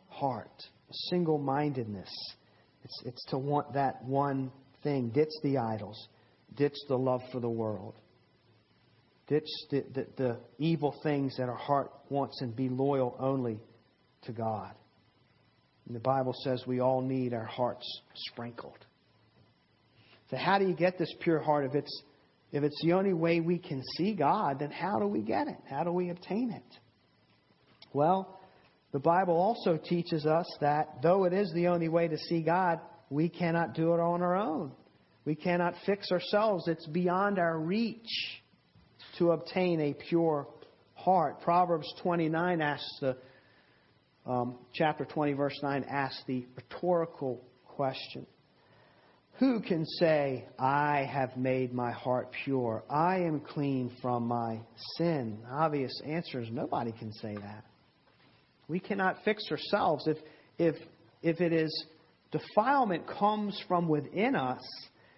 heart, 0.09 0.51
single 1.09 1.37
mindedness. 1.37 2.09
It's, 2.83 3.03
it's 3.05 3.25
to 3.29 3.37
want 3.37 3.73
that 3.73 4.03
one 4.03 4.51
thing. 4.83 5.09
Ditch 5.09 5.29
the 5.43 5.57
idols. 5.57 6.07
Ditch 6.55 6.75
the 6.87 6.97
love 6.97 7.21
for 7.31 7.39
the 7.39 7.49
world. 7.49 7.95
Ditch 9.27 9.47
the, 9.69 9.83
the, 9.93 10.07
the 10.17 10.39
evil 10.57 10.93
things 11.03 11.37
that 11.37 11.47
our 11.47 11.55
heart 11.55 11.91
wants 12.09 12.41
and 12.41 12.55
be 12.55 12.69
loyal 12.69 13.15
only 13.19 13.59
to 14.23 14.31
God. 14.31 14.73
And 15.87 15.95
the 15.95 16.01
Bible 16.01 16.33
says 16.43 16.63
we 16.67 16.79
all 16.79 17.01
need 17.01 17.33
our 17.33 17.45
hearts 17.45 17.85
sprinkled. 18.15 18.85
So, 20.29 20.37
how 20.37 20.59
do 20.59 20.65
you 20.65 20.73
get 20.73 20.97
this 20.97 21.13
pure 21.21 21.39
heart 21.39 21.65
if 21.65 21.75
it's 21.75 22.03
if 22.51 22.63
it's 22.63 22.81
the 22.83 22.93
only 22.93 23.13
way 23.13 23.39
we 23.39 23.57
can 23.57 23.81
see 23.97 24.13
God, 24.13 24.59
then 24.59 24.71
how 24.71 24.99
do 24.99 25.07
we 25.07 25.21
get 25.21 25.47
it? 25.47 25.57
How 25.69 25.83
do 25.83 25.91
we 25.91 26.09
obtain 26.09 26.51
it? 26.51 26.77
Well, 27.93 28.39
the 28.91 28.99
Bible 28.99 29.35
also 29.35 29.77
teaches 29.77 30.25
us 30.25 30.45
that 30.59 31.01
though 31.01 31.23
it 31.23 31.33
is 31.33 31.51
the 31.53 31.67
only 31.67 31.87
way 31.87 32.09
to 32.09 32.17
see 32.17 32.41
God, 32.41 32.79
we 33.09 33.29
cannot 33.29 33.73
do 33.73 33.93
it 33.93 33.99
on 33.99 34.21
our 34.21 34.35
own. 34.35 34.73
We 35.25 35.35
cannot 35.35 35.75
fix 35.85 36.11
ourselves. 36.11 36.67
It's 36.67 36.87
beyond 36.87 37.37
our 37.37 37.59
reach 37.59 38.07
to 39.19 39.31
obtain 39.31 39.79
a 39.79 39.93
pure 39.93 40.47
heart. 40.95 41.41
Proverbs 41.41 41.91
29 42.01 42.61
asks 42.61 42.97
the 42.99 43.17
um, 44.25 44.57
chapter 44.73 45.05
20, 45.05 45.33
verse 45.33 45.59
9 45.61 45.85
asks 45.89 46.21
the 46.27 46.45
rhetorical 46.55 47.43
question 47.65 48.25
Who 49.39 49.61
can 49.61 49.85
say, 49.85 50.45
I 50.59 51.07
have 51.11 51.37
made 51.37 51.73
my 51.73 51.91
heart 51.91 52.31
pure? 52.43 52.83
I 52.89 53.17
am 53.17 53.39
clean 53.39 53.91
from 54.01 54.27
my 54.27 54.59
sin? 54.97 55.39
Obvious 55.51 55.91
answer 56.05 56.41
is 56.41 56.49
nobody 56.51 56.91
can 56.91 57.11
say 57.13 57.35
that. 57.35 57.65
We 58.67 58.79
cannot 58.79 59.17
fix 59.25 59.43
ourselves. 59.51 60.07
If, 60.07 60.17
if, 60.57 60.75
if 61.21 61.41
it 61.41 61.51
is 61.51 61.85
defilement 62.31 63.05
comes 63.07 63.59
from 63.67 63.87
within 63.87 64.35
us, 64.35 64.61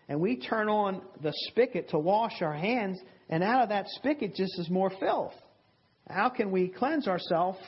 and 0.09 0.19
we 0.19 0.37
turn 0.37 0.69
on 0.69 1.01
the 1.21 1.33
spigot 1.47 1.89
to 1.89 1.99
wash 1.99 2.41
our 2.41 2.53
hands, 2.53 2.99
and 3.29 3.43
out 3.43 3.63
of 3.63 3.69
that 3.69 3.87
spigot 3.95 4.35
just 4.35 4.59
is 4.59 4.69
more 4.69 4.91
filth. 4.99 5.33
How 6.09 6.29
can 6.29 6.51
we 6.51 6.67
cleanse 6.67 7.07
ourselves 7.07 7.59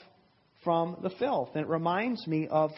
from 0.63 0.98
the 1.02 1.10
filth? 1.12 1.50
And 1.54 1.63
it 1.63 1.69
reminds 1.69 2.28
me 2.28 2.48
of 2.50 2.71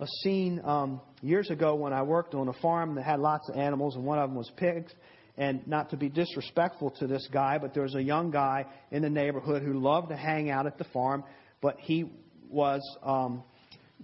a 0.00 0.06
scene 0.22 0.60
um, 0.64 1.00
years 1.22 1.50
ago 1.50 1.74
when 1.74 1.92
I 1.92 2.02
worked 2.02 2.34
on 2.34 2.48
a 2.48 2.52
farm 2.54 2.94
that 2.96 3.04
had 3.04 3.20
lots 3.20 3.48
of 3.48 3.56
animals, 3.56 3.94
and 3.94 4.04
one 4.04 4.18
of 4.18 4.28
them 4.28 4.36
was 4.36 4.50
pigs. 4.56 4.92
And 5.36 5.64
not 5.68 5.90
to 5.90 5.96
be 5.96 6.08
disrespectful 6.08 6.90
to 6.98 7.06
this 7.06 7.28
guy, 7.32 7.58
but 7.58 7.72
there 7.72 7.84
was 7.84 7.94
a 7.94 8.02
young 8.02 8.32
guy 8.32 8.66
in 8.90 9.02
the 9.02 9.10
neighborhood 9.10 9.62
who 9.62 9.74
loved 9.74 10.08
to 10.08 10.16
hang 10.16 10.50
out 10.50 10.66
at 10.66 10.78
the 10.78 10.84
farm, 10.92 11.22
but 11.60 11.76
he 11.78 12.10
was 12.50 12.80
um, 13.04 13.44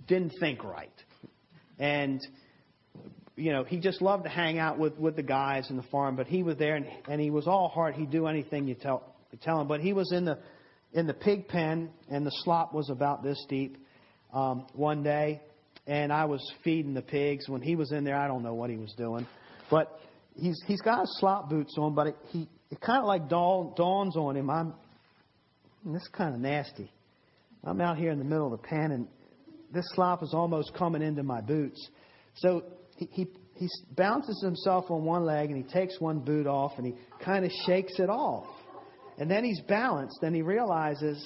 didn't 0.06 0.32
think 0.38 0.62
right, 0.62 0.92
and 1.78 2.20
you 3.36 3.52
know, 3.52 3.64
he 3.64 3.78
just 3.78 4.00
loved 4.00 4.24
to 4.24 4.30
hang 4.30 4.58
out 4.58 4.78
with, 4.78 4.96
with 4.98 5.16
the 5.16 5.22
guys 5.22 5.68
in 5.70 5.76
the 5.76 5.82
farm, 5.84 6.14
but 6.16 6.26
he 6.26 6.42
was 6.42 6.56
there 6.56 6.76
and, 6.76 6.86
and 7.08 7.20
he 7.20 7.30
was 7.30 7.46
all 7.46 7.68
heart. 7.68 7.94
He'd 7.94 8.10
do 8.10 8.26
anything 8.26 8.68
you 8.68 8.74
tell, 8.74 9.14
you 9.32 9.38
tell 9.42 9.60
him. 9.60 9.66
But 9.66 9.80
he 9.80 9.92
was 9.92 10.12
in 10.12 10.24
the, 10.24 10.38
in 10.92 11.06
the 11.06 11.14
pig 11.14 11.48
pen 11.48 11.90
and 12.08 12.24
the 12.24 12.30
slop 12.44 12.72
was 12.72 12.90
about 12.90 13.22
this 13.22 13.44
deep, 13.48 13.76
um, 14.32 14.66
one 14.74 15.02
day. 15.02 15.42
And 15.86 16.12
I 16.12 16.26
was 16.26 16.40
feeding 16.62 16.94
the 16.94 17.02
pigs 17.02 17.48
when 17.48 17.60
he 17.60 17.76
was 17.76 17.92
in 17.92 18.04
there. 18.04 18.16
I 18.16 18.28
don't 18.28 18.42
know 18.42 18.54
what 18.54 18.70
he 18.70 18.76
was 18.76 18.94
doing, 18.96 19.26
but 19.70 19.98
he's, 20.36 20.58
he's 20.66 20.80
got 20.80 21.00
his 21.00 21.18
slop 21.18 21.50
boots 21.50 21.74
on, 21.76 21.94
but 21.94 22.06
it, 22.06 22.16
he, 22.28 22.48
it 22.70 22.80
kind 22.80 23.00
of 23.00 23.06
like 23.06 23.28
dawn, 23.28 23.74
dawns 23.76 24.16
on 24.16 24.36
him. 24.36 24.48
I'm, 24.48 24.74
this 25.84 26.02
is 26.02 26.08
kind 26.16 26.34
of 26.34 26.40
nasty. 26.40 26.90
I'm 27.64 27.80
out 27.80 27.98
here 27.98 28.12
in 28.12 28.18
the 28.18 28.24
middle 28.24 28.52
of 28.52 28.62
the 28.62 28.66
pen 28.66 28.92
and 28.92 29.08
this 29.72 29.84
slop 29.94 30.22
is 30.22 30.32
almost 30.32 30.72
coming 30.74 31.02
into 31.02 31.22
my 31.22 31.40
boots. 31.40 31.88
So 32.36 32.62
he, 32.96 33.08
he, 33.12 33.26
he 33.54 33.68
bounces 33.96 34.40
himself 34.42 34.90
on 34.90 35.04
one 35.04 35.24
leg 35.24 35.50
and 35.50 35.64
he 35.64 35.72
takes 35.72 36.00
one 36.00 36.20
boot 36.20 36.46
off 36.46 36.72
and 36.76 36.86
he 36.86 36.94
kind 37.24 37.44
of 37.44 37.50
shakes 37.66 37.98
it 37.98 38.08
off. 38.08 38.46
And 39.16 39.30
then 39.30 39.44
he's 39.44 39.60
balanced, 39.68 40.18
and 40.22 40.34
he 40.34 40.42
realizes, 40.42 41.24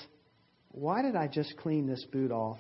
why 0.72 1.00
did 1.00 1.16
I 1.16 1.26
just 1.26 1.56
clean 1.56 1.86
this 1.86 2.04
boot 2.12 2.30
off? 2.30 2.58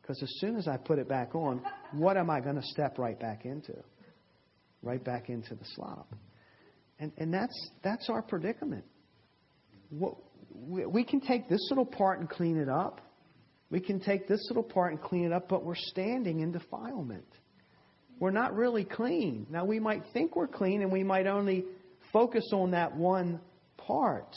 Because 0.00 0.22
as 0.22 0.32
soon 0.38 0.56
as 0.56 0.68
I 0.68 0.76
put 0.76 1.00
it 1.00 1.08
back 1.08 1.34
on, 1.34 1.62
what 1.92 2.16
am 2.16 2.30
I 2.30 2.40
going 2.40 2.54
to 2.54 2.62
step 2.62 2.96
right 2.96 3.18
back 3.18 3.44
into? 3.44 3.74
Right 4.80 5.02
back 5.02 5.30
into 5.30 5.56
the 5.56 5.64
slop. 5.74 6.14
And, 7.00 7.12
and 7.18 7.34
that's, 7.34 7.70
that's 7.82 8.08
our 8.08 8.22
predicament. 8.22 8.84
What, 9.90 10.14
we, 10.54 10.86
we 10.86 11.04
can 11.04 11.20
take 11.20 11.48
this 11.48 11.66
little 11.70 11.84
part 11.84 12.20
and 12.20 12.28
clean 12.28 12.56
it 12.56 12.68
up. 12.68 13.00
We 13.70 13.80
can 13.80 14.00
take 14.00 14.28
this 14.28 14.46
little 14.48 14.62
part 14.62 14.92
and 14.92 15.02
clean 15.02 15.26
it 15.26 15.32
up, 15.32 15.48
but 15.48 15.64
we're 15.64 15.74
standing 15.74 16.40
in 16.40 16.52
defilement. 16.52 17.26
We're 18.20 18.30
not 18.30 18.54
really 18.54 18.84
clean. 18.84 19.46
Now, 19.50 19.64
we 19.64 19.78
might 19.78 20.02
think 20.12 20.34
we're 20.34 20.48
clean 20.48 20.82
and 20.82 20.90
we 20.90 21.04
might 21.04 21.26
only 21.26 21.64
focus 22.12 22.50
on 22.52 22.72
that 22.72 22.96
one 22.96 23.40
part, 23.76 24.34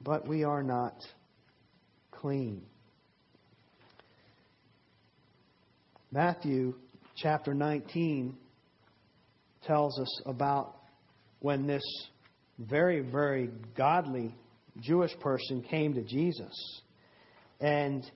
but 0.00 0.26
we 0.28 0.44
are 0.44 0.62
not 0.62 0.94
clean. 2.12 2.62
Matthew 6.12 6.74
chapter 7.16 7.52
19 7.52 8.36
tells 9.66 9.98
us 9.98 10.22
about 10.24 10.76
when 11.40 11.66
this 11.66 11.82
very, 12.58 13.00
very 13.00 13.50
godly 13.76 14.34
Jewish 14.80 15.18
person 15.20 15.62
came 15.62 15.94
to 15.94 16.02
Jesus. 16.02 16.80
And 17.60 18.08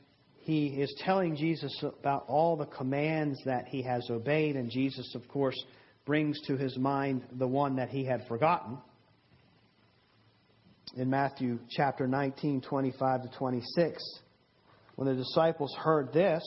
he 0.50 0.66
is 0.66 0.92
telling 0.98 1.36
Jesus 1.36 1.72
about 2.00 2.24
all 2.26 2.56
the 2.56 2.66
commands 2.66 3.38
that 3.44 3.68
he 3.68 3.82
has 3.82 4.04
obeyed. 4.10 4.56
And 4.56 4.68
Jesus, 4.68 5.14
of 5.14 5.28
course, 5.28 5.54
brings 6.04 6.40
to 6.48 6.56
his 6.56 6.76
mind 6.76 7.22
the 7.38 7.46
one 7.46 7.76
that 7.76 7.88
he 7.88 8.04
had 8.04 8.26
forgotten. 8.26 8.78
In 10.96 11.08
Matthew 11.08 11.60
chapter 11.70 12.08
19, 12.08 12.62
25 12.62 13.22
to 13.22 13.38
26, 13.38 14.02
when 14.96 15.06
the 15.06 15.14
disciples 15.14 15.72
heard 15.78 16.12
this, 16.12 16.42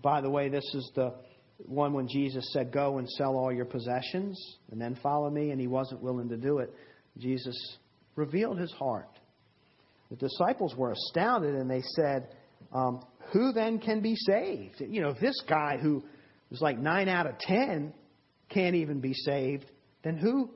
by 0.00 0.20
the 0.20 0.30
way, 0.30 0.48
this 0.48 0.72
is 0.72 0.88
the 0.94 1.12
one 1.58 1.94
when 1.94 2.06
Jesus 2.06 2.52
said, 2.52 2.70
Go 2.70 2.98
and 2.98 3.08
sell 3.08 3.36
all 3.36 3.52
your 3.52 3.64
possessions 3.64 4.40
and 4.70 4.80
then 4.80 4.96
follow 5.02 5.28
me, 5.28 5.50
and 5.50 5.60
he 5.60 5.66
wasn't 5.66 6.00
willing 6.02 6.28
to 6.28 6.36
do 6.36 6.58
it. 6.58 6.72
Jesus 7.18 7.56
revealed 8.14 8.60
his 8.60 8.70
heart. 8.70 9.08
The 10.10 10.16
disciples 10.16 10.76
were 10.76 10.92
astounded 10.92 11.56
and 11.56 11.68
they 11.68 11.82
said, 11.96 12.28
um, 12.72 13.00
Who 13.32 13.52
then 13.52 13.78
can 13.78 14.00
be 14.00 14.16
saved? 14.16 14.80
You 14.80 15.02
know, 15.02 15.10
if 15.10 15.20
this 15.20 15.40
guy 15.48 15.78
who 15.80 16.02
was 16.50 16.60
like 16.60 16.78
9 16.78 17.08
out 17.08 17.26
of 17.26 17.38
10 17.38 17.92
can't 18.48 18.76
even 18.76 19.00
be 19.00 19.14
saved, 19.14 19.66
then 20.02 20.16
who 20.16 20.50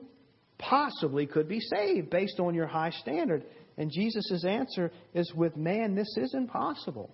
possibly 0.57 1.25
could 1.25 1.47
be 1.47 1.59
saved 1.59 2.09
based 2.09 2.39
on 2.39 2.53
your 2.53 2.67
high 2.67 2.91
standard? 2.91 3.43
And 3.77 3.91
Jesus' 3.91 4.43
answer 4.47 4.91
is 5.13 5.31
with 5.35 5.55
man, 5.55 5.95
this 5.95 6.17
is 6.17 6.33
impossible. 6.33 7.13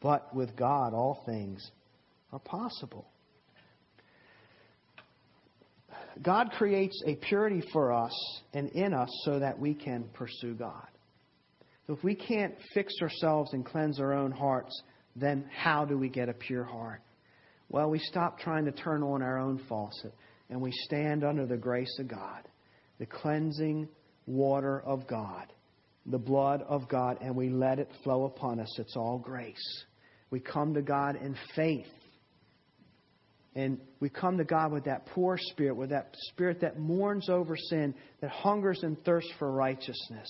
But 0.00 0.34
with 0.34 0.56
God, 0.56 0.94
all 0.94 1.22
things 1.26 1.70
are 2.32 2.38
possible. 2.38 3.06
God 6.22 6.50
creates 6.52 7.02
a 7.06 7.14
purity 7.16 7.62
for 7.72 7.92
us 7.92 8.40
and 8.52 8.70
in 8.70 8.92
us 8.92 9.08
so 9.24 9.38
that 9.38 9.58
we 9.58 9.74
can 9.74 10.08
pursue 10.14 10.54
God. 10.54 10.86
So 11.88 11.94
if 11.94 12.04
we 12.04 12.14
can't 12.14 12.54
fix 12.74 12.92
ourselves 13.00 13.54
and 13.54 13.64
cleanse 13.64 13.98
our 13.98 14.12
own 14.12 14.30
hearts, 14.30 14.82
then 15.16 15.48
how 15.50 15.86
do 15.86 15.96
we 15.96 16.10
get 16.10 16.28
a 16.28 16.34
pure 16.34 16.62
heart? 16.62 17.00
Well, 17.70 17.88
we 17.88 17.98
stop 17.98 18.38
trying 18.38 18.66
to 18.66 18.72
turn 18.72 19.02
on 19.02 19.22
our 19.22 19.38
own 19.38 19.58
faucet 19.70 20.12
and 20.50 20.60
we 20.60 20.70
stand 20.84 21.24
under 21.24 21.46
the 21.46 21.56
grace 21.56 21.98
of 21.98 22.06
God, 22.06 22.46
the 22.98 23.06
cleansing 23.06 23.88
water 24.26 24.82
of 24.82 25.06
God, 25.06 25.50
the 26.04 26.18
blood 26.18 26.62
of 26.68 26.88
God, 26.90 27.18
and 27.22 27.34
we 27.34 27.48
let 27.48 27.78
it 27.78 27.90
flow 28.04 28.24
upon 28.26 28.60
us. 28.60 28.78
It's 28.78 28.96
all 28.96 29.18
grace. 29.18 29.84
We 30.30 30.40
come 30.40 30.74
to 30.74 30.82
God 30.82 31.16
in 31.16 31.34
faith 31.56 31.86
and 33.54 33.80
we 33.98 34.10
come 34.10 34.36
to 34.38 34.44
God 34.44 34.72
with 34.72 34.84
that 34.84 35.06
poor 35.06 35.36
spirit, 35.36 35.74
with 35.74 35.90
that 35.90 36.14
spirit 36.28 36.60
that 36.60 36.78
mourns 36.78 37.28
over 37.30 37.56
sin, 37.56 37.94
that 38.20 38.30
hungers 38.30 38.80
and 38.82 39.02
thirsts 39.04 39.32
for 39.38 39.50
righteousness. 39.50 40.28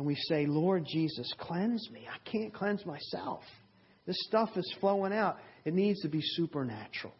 And 0.00 0.06
we 0.06 0.14
say, 0.14 0.46
Lord 0.46 0.86
Jesus, 0.90 1.30
cleanse 1.38 1.90
me. 1.92 2.06
I 2.10 2.16
can't 2.30 2.54
cleanse 2.54 2.86
myself. 2.86 3.42
This 4.06 4.16
stuff 4.28 4.48
is 4.56 4.74
flowing 4.80 5.12
out. 5.12 5.36
It 5.66 5.74
needs 5.74 6.00
to 6.00 6.08
be 6.08 6.22
supernatural. 6.22 7.12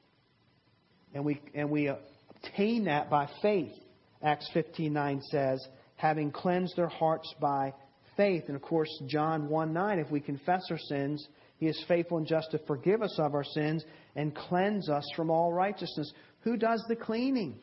And 1.12 1.22
we, 1.22 1.42
and 1.54 1.68
we 1.68 1.88
obtain 1.88 2.84
that 2.84 3.10
by 3.10 3.28
faith. 3.42 3.74
Acts 4.22 4.48
15.9 4.54 5.22
says, 5.24 5.62
having 5.96 6.32
cleansed 6.32 6.74
their 6.74 6.88
hearts 6.88 7.30
by 7.38 7.74
faith. 8.16 8.44
And 8.46 8.56
of 8.56 8.62
course, 8.62 8.88
John 9.08 9.50
1 9.50 9.74
9, 9.74 9.98
if 9.98 10.10
we 10.10 10.20
confess 10.20 10.62
our 10.70 10.78
sins, 10.78 11.28
he 11.58 11.66
is 11.66 11.84
faithful 11.86 12.16
and 12.16 12.26
just 12.26 12.50
to 12.52 12.58
forgive 12.66 13.02
us 13.02 13.14
of 13.18 13.34
our 13.34 13.44
sins 13.44 13.84
and 14.16 14.34
cleanse 14.34 14.88
us 14.88 15.04
from 15.14 15.28
all 15.28 15.52
righteousness. 15.52 16.10
Who 16.44 16.56
does 16.56 16.82
the 16.88 16.96
cleaning? 16.96 17.58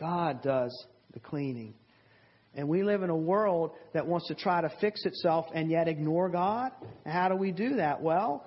God 0.00 0.42
does 0.42 0.74
the 1.12 1.20
cleaning. 1.20 1.74
And 2.54 2.68
we 2.68 2.82
live 2.82 3.02
in 3.02 3.10
a 3.10 3.16
world 3.16 3.72
that 3.94 4.06
wants 4.06 4.28
to 4.28 4.34
try 4.34 4.60
to 4.60 4.70
fix 4.80 5.04
itself 5.06 5.46
and 5.54 5.70
yet 5.70 5.88
ignore 5.88 6.28
God. 6.28 6.72
how 7.06 7.28
do 7.28 7.36
we 7.36 7.50
do 7.50 7.76
that? 7.76 8.02
Well, 8.02 8.44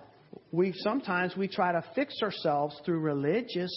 we 0.52 0.74
sometimes 0.78 1.36
we 1.36 1.48
try 1.48 1.72
to 1.72 1.84
fix 1.96 2.22
ourselves 2.22 2.80
through 2.86 3.00
religious 3.00 3.72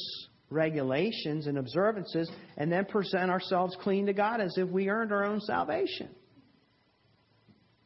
regulations 0.51 1.47
and 1.47 1.59
observances 1.59 2.31
and 2.57 2.71
then 2.71 2.85
present 2.85 3.31
ourselves 3.31 3.77
clean 3.81 4.07
to 4.07 4.13
God 4.13 4.41
as 4.41 4.55
if 4.57 4.69
we 4.69 4.89
earned 4.89 5.13
our 5.13 5.25
own 5.25 5.41
salvation. 5.41 6.09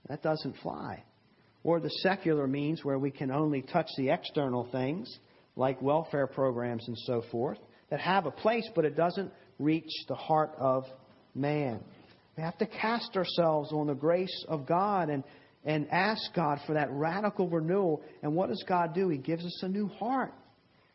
That 0.09 0.23
doesn't 0.23 0.57
fly 0.63 1.05
or 1.65 1.81
the 1.81 1.91
secular 2.03 2.47
means 2.47 2.85
where 2.85 2.99
we 2.99 3.11
can 3.11 3.31
only 3.31 3.63
touch 3.63 3.89
the 3.97 4.11
external 4.11 4.69
things, 4.73 5.19
like 5.57 5.81
welfare 5.81 6.27
programs 6.27 6.87
and 6.89 6.99
so 6.99 7.23
forth, 7.31 7.59
that 7.91 8.01
have 8.01 8.27
a 8.27 8.31
place, 8.31 8.69
but 8.75 8.85
it 8.85 8.97
doesn't 8.97 9.31
reach 9.59 9.91
the 10.09 10.15
heart 10.15 10.53
of 10.59 10.85
man. 11.35 11.81
We 12.37 12.43
have 12.43 12.57
to 12.59 12.67
cast 12.67 13.17
ourselves 13.17 13.73
on 13.73 13.87
the 13.87 13.95
grace 13.95 14.45
of 14.49 14.67
God 14.67 15.11
and, 15.11 15.23
and 15.65 15.87
ask 15.91 16.35
God 16.35 16.61
for 16.67 16.75
that 16.75 16.89
radical 16.91 17.49
renewal. 17.49 18.03
And 18.23 18.35
what 18.35 18.49
does 18.49 18.65
God 18.67 18.95
do? 18.95 19.09
He 19.09 19.19
gives 19.19 19.45
us 19.45 19.63
a 19.63 19.69
new 19.69 19.89
heart. 19.89 20.33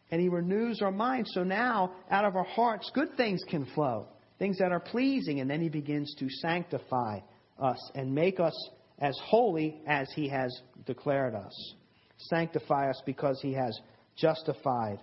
And 0.10 0.22
He 0.22 0.30
renews 0.30 0.82
our 0.82 0.92
mind. 0.92 1.28
So 1.30 1.44
now, 1.44 1.94
out 2.10 2.26
of 2.26 2.36
our 2.36 2.46
hearts, 2.46 2.90
good 2.94 3.16
things 3.18 3.42
can 3.50 3.66
flow, 3.76 4.08
things 4.40 4.58
that 4.60 4.72
are 4.72 4.80
pleasing. 4.80 5.42
And 5.42 5.50
then 5.50 5.62
He 5.62 5.70
begins 5.70 6.16
to 6.20 6.28
sanctify 6.30 7.20
us 7.60 7.92
and 7.96 8.14
make 8.14 8.40
us 8.40 8.70
as 9.00 9.18
holy 9.24 9.82
as 9.88 10.08
he 10.16 10.28
has 10.30 10.62
declared 10.86 11.36
us. 11.36 11.74
Sanctify 12.18 12.90
us 12.90 13.02
because 13.06 13.40
he 13.42 13.54
has 13.54 13.78
justified 14.16 15.00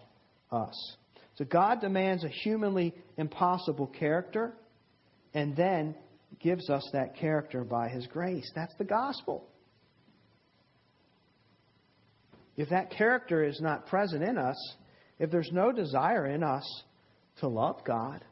us. 0.51 0.97
So 1.37 1.45
God 1.45 1.81
demands 1.81 2.25
a 2.25 2.29
humanly 2.29 2.95
impossible 3.17 3.87
character 3.87 4.55
and 5.33 5.57
then 5.57 5.95
gives 6.41 6.71
us 6.71 6.89
that 6.93 7.17
character 7.17 7.65
by 7.65 7.89
his 7.89 8.07
grace. 8.07 8.51
That's 8.55 8.75
the 8.79 8.85
gospel. 8.85 9.49
If 12.57 12.71
that 12.71 12.91
character 12.91 13.45
is 13.45 13.61
not 13.61 13.87
present 13.87 14.23
in 14.23 14.39
us, 14.39 14.57
if 15.19 15.31
there's 15.31 15.51
no 15.53 15.73
desire 15.73 16.27
in 16.27 16.43
us 16.43 16.65
to 17.41 17.49
love 17.49 17.85
God, 17.85 18.25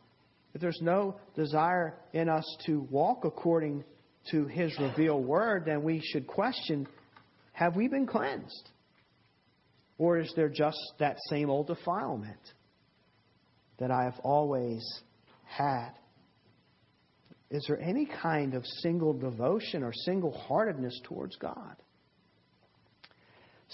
if 0.54 0.60
there's 0.60 0.80
no 0.82 1.16
desire 1.34 1.94
in 2.12 2.28
us 2.28 2.44
to 2.66 2.86
walk 2.90 3.24
according 3.24 3.84
to 4.30 4.46
His 4.46 4.78
revealed 4.78 5.26
word, 5.26 5.64
then 5.66 5.82
we 5.82 6.00
should 6.12 6.26
question 6.26 6.86
have 7.52 7.76
we 7.76 7.88
been 7.88 8.06
cleansed? 8.06 8.70
Or 9.98 10.18
is 10.18 10.32
there 10.36 10.48
just 10.48 10.78
that 10.98 11.16
same 11.28 11.50
old 11.50 11.66
defilement 11.66 12.40
that 13.78 13.90
I 13.90 14.04
have 14.04 14.18
always 14.22 14.82
had? 15.44 15.90
Is 17.52 17.64
there 17.68 17.80
any 17.80 18.06
kind 18.06 18.54
of 18.54 18.66
single 18.80 19.12
devotion 19.12 19.84
or 19.84 19.92
single 19.92 20.32
heartedness 20.32 21.00
towards 21.04 21.36
God? 21.36 21.76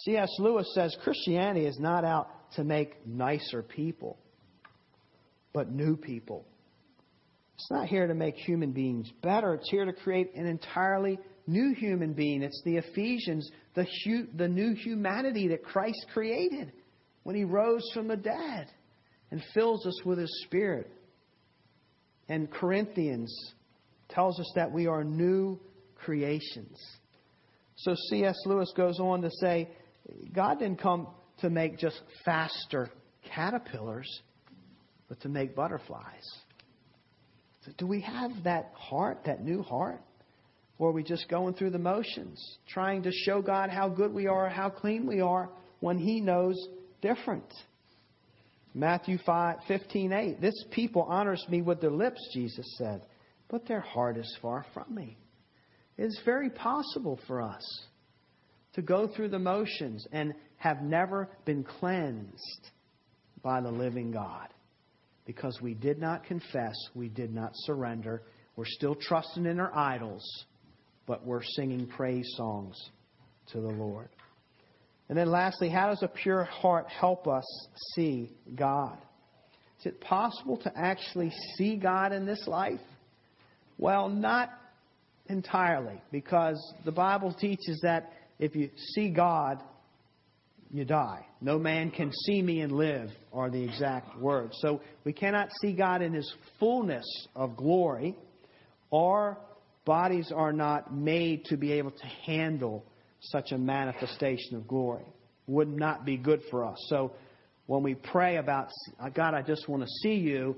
C.S. 0.05 0.29
Lewis 0.39 0.71
says 0.75 0.95
Christianity 1.03 1.65
is 1.65 1.79
not 1.79 2.05
out 2.05 2.29
to 2.57 2.65
make 2.65 3.07
nicer 3.07 3.63
people, 3.63 4.19
but 5.53 5.71
new 5.71 5.97
people 5.97 6.45
it's 7.59 7.71
not 7.73 7.89
here 7.89 8.07
to 8.07 8.15
make 8.15 8.37
human 8.37 8.71
beings 8.71 9.11
better. 9.21 9.55
It's 9.55 9.69
here 9.69 9.85
to 9.85 9.93
create 9.93 10.33
an 10.37 10.47
entirely 10.47 11.19
new 11.49 11.75
human 11.75 12.13
being. 12.13 12.45
It's 12.45 12.63
the 12.65 12.77
Ephesians, 12.77 13.51
the, 13.75 13.85
hu- 14.05 14.29
the 14.37 14.47
new 14.47 14.75
humanity 14.75 15.49
that 15.49 15.65
Christ 15.65 16.07
created 16.15 16.71
when 17.25 17.35
he 17.35 17.43
rose 17.43 17.83
from 17.93 18.07
the 18.07 18.17
dead 18.17 18.69
and 19.33 19.43
fills 19.55 19.85
us 19.87 20.05
with 20.05 20.21
his 20.21 20.45
spirit. 20.47 20.89
And 22.29 22.49
Corinthians 22.49 23.35
tells 24.09 24.39
us 24.41 24.51
that 24.55 24.73
we 24.73 24.87
are 24.87 25.05
new 25.05 25.59
creations. 25.97 26.79
So 27.77 27.95
C.S. 28.11 28.37
Lewis 28.47 28.73
goes 28.77 28.99
on 28.99 29.23
to 29.23 29.31
say 29.41 29.69
God 30.33 30.59
didn't 30.59 30.81
come 30.81 31.09
to 31.41 31.51
make 31.51 31.79
just 31.79 32.01
faster 32.25 32.91
caterpillars, 33.35 34.23
but 35.09 35.21
to 35.21 35.29
make 35.29 35.55
butterflies 35.55 36.25
do 37.77 37.87
we 37.87 38.01
have 38.01 38.31
that 38.45 38.73
heart, 38.75 39.21
that 39.27 39.43
new 39.43 39.63
heart? 39.63 40.01
Or 40.79 40.91
are 40.91 40.93
we 40.93 41.03
just 41.03 41.29
going 41.29 41.55
through 41.55 41.71
the 41.71 41.79
motions, 41.79 42.41
trying 42.69 43.03
to 43.03 43.11
show 43.13 43.43
God 43.43 43.69
how 43.69 43.89
good 43.89 44.15
we 44.15 44.29
are, 44.29 44.49
how 44.49 44.71
clean 44.71 45.07
we 45.07 45.21
are, 45.21 45.51
when 45.81 45.99
He 45.99 46.21
knows 46.21 46.57
different? 47.03 47.53
Matthew 48.75 49.19
5, 49.27 49.57
15, 49.67 50.13
8. 50.13 50.41
This 50.41 50.55
people 50.71 51.03
honors 51.03 51.45
me 51.49 51.63
with 51.63 51.81
their 51.81 51.91
lips, 51.91 52.21
Jesus 52.33 52.77
said, 52.79 53.03
but 53.49 53.67
their 53.67 53.81
heart 53.81 54.17
is 54.17 54.39
far 54.41 54.65
from 54.75 54.95
me. 54.95 55.17
It 55.97 56.05
is 56.05 56.21
very 56.25 56.51
possible 56.51 57.19
for 57.27 57.43
us 57.43 57.63
to 58.75 58.83
go 58.83 59.09
through 59.09 59.31
the 59.31 59.39
motions 59.39 60.07
and 60.13 60.35
have 60.57 60.83
never 60.83 61.29
been 61.45 61.65
cleansed 61.65 62.71
by 63.43 63.61
the 63.61 63.71
living 63.71 64.13
God 64.13 64.49
because 65.25 65.59
we 65.61 65.75
did 65.75 65.99
not 65.99 66.25
confess, 66.25 66.75
we 66.95 67.09
did 67.09 67.35
not 67.35 67.51
surrender. 67.55 68.23
We're 68.57 68.65
still 68.67 68.95
trusting 68.95 69.47
in 69.47 69.61
our 69.61 69.75
idols, 69.77 70.25
but 71.07 71.25
we're 71.25 71.43
singing 71.43 71.87
praise 71.87 72.27
songs 72.37 72.77
to 73.53 73.61
the 73.61 73.69
Lord. 73.69 74.09
And 75.09 75.17
then 75.17 75.31
lastly, 75.31 75.69
how 75.69 75.89
does 75.89 76.03
a 76.03 76.09
pure 76.09 76.45
heart 76.45 76.87
help 76.89 77.27
us 77.27 77.45
see 77.95 78.31
God? 78.55 78.99
Is 79.81 79.87
it 79.87 80.01
possible 80.01 80.57
to 80.59 80.73
actually 80.77 81.33
see 81.57 81.77
God 81.77 82.13
in 82.13 82.27
this 82.27 82.47
life? 82.47 82.81
Well, 83.79 84.09
not 84.09 84.51
entirely, 85.29 86.01
because 86.11 86.75
the 86.85 86.93
Bible 86.93 87.33
teaches 87.33 87.81
that 87.83 88.13
if 88.39 88.55
you 88.55 88.71
see 88.95 89.11
God, 89.11 89.63
you 90.71 90.85
die. 90.85 91.25
No 91.41 91.59
man 91.59 91.91
can 91.91 92.13
see 92.27 92.43
me 92.43 92.61
and 92.61 92.73
live, 92.73 93.11
are 93.33 93.49
the 93.51 93.63
exact 93.63 94.19
words. 94.19 94.57
So 94.61 94.81
we 95.05 95.13
cannot 95.13 95.49
see 95.63 95.73
God 95.73 96.03
in 96.03 96.13
his 96.13 96.31
fullness 96.59 97.07
of 97.35 97.57
glory. 97.57 98.17
Our 98.93 99.39
bodies 99.85 100.33
are 100.35 100.53
not 100.53 100.95
made 100.95 101.45
to 101.47 101.57
be 101.57 101.73
able 101.73 101.93
to 101.93 102.07
handle 102.27 102.85
such 103.21 103.53
a 103.53 103.59
manifestation 103.59 104.57
of 104.57 104.69
glory. 104.69 105.07
Would 105.47 105.69
not 105.69 106.05
be 106.05 106.17
good 106.17 106.43
for 106.51 106.65
us. 106.65 106.77
So 106.89 107.13
when 107.67 107.83
we 107.83 107.95
pray 107.95 108.37
about, 108.37 108.69
God, 109.15 109.35
I 109.35 109.43
just 109.43 109.69
want 109.69 109.83
to 109.83 109.89
see 110.03 110.15
you, 110.15 110.57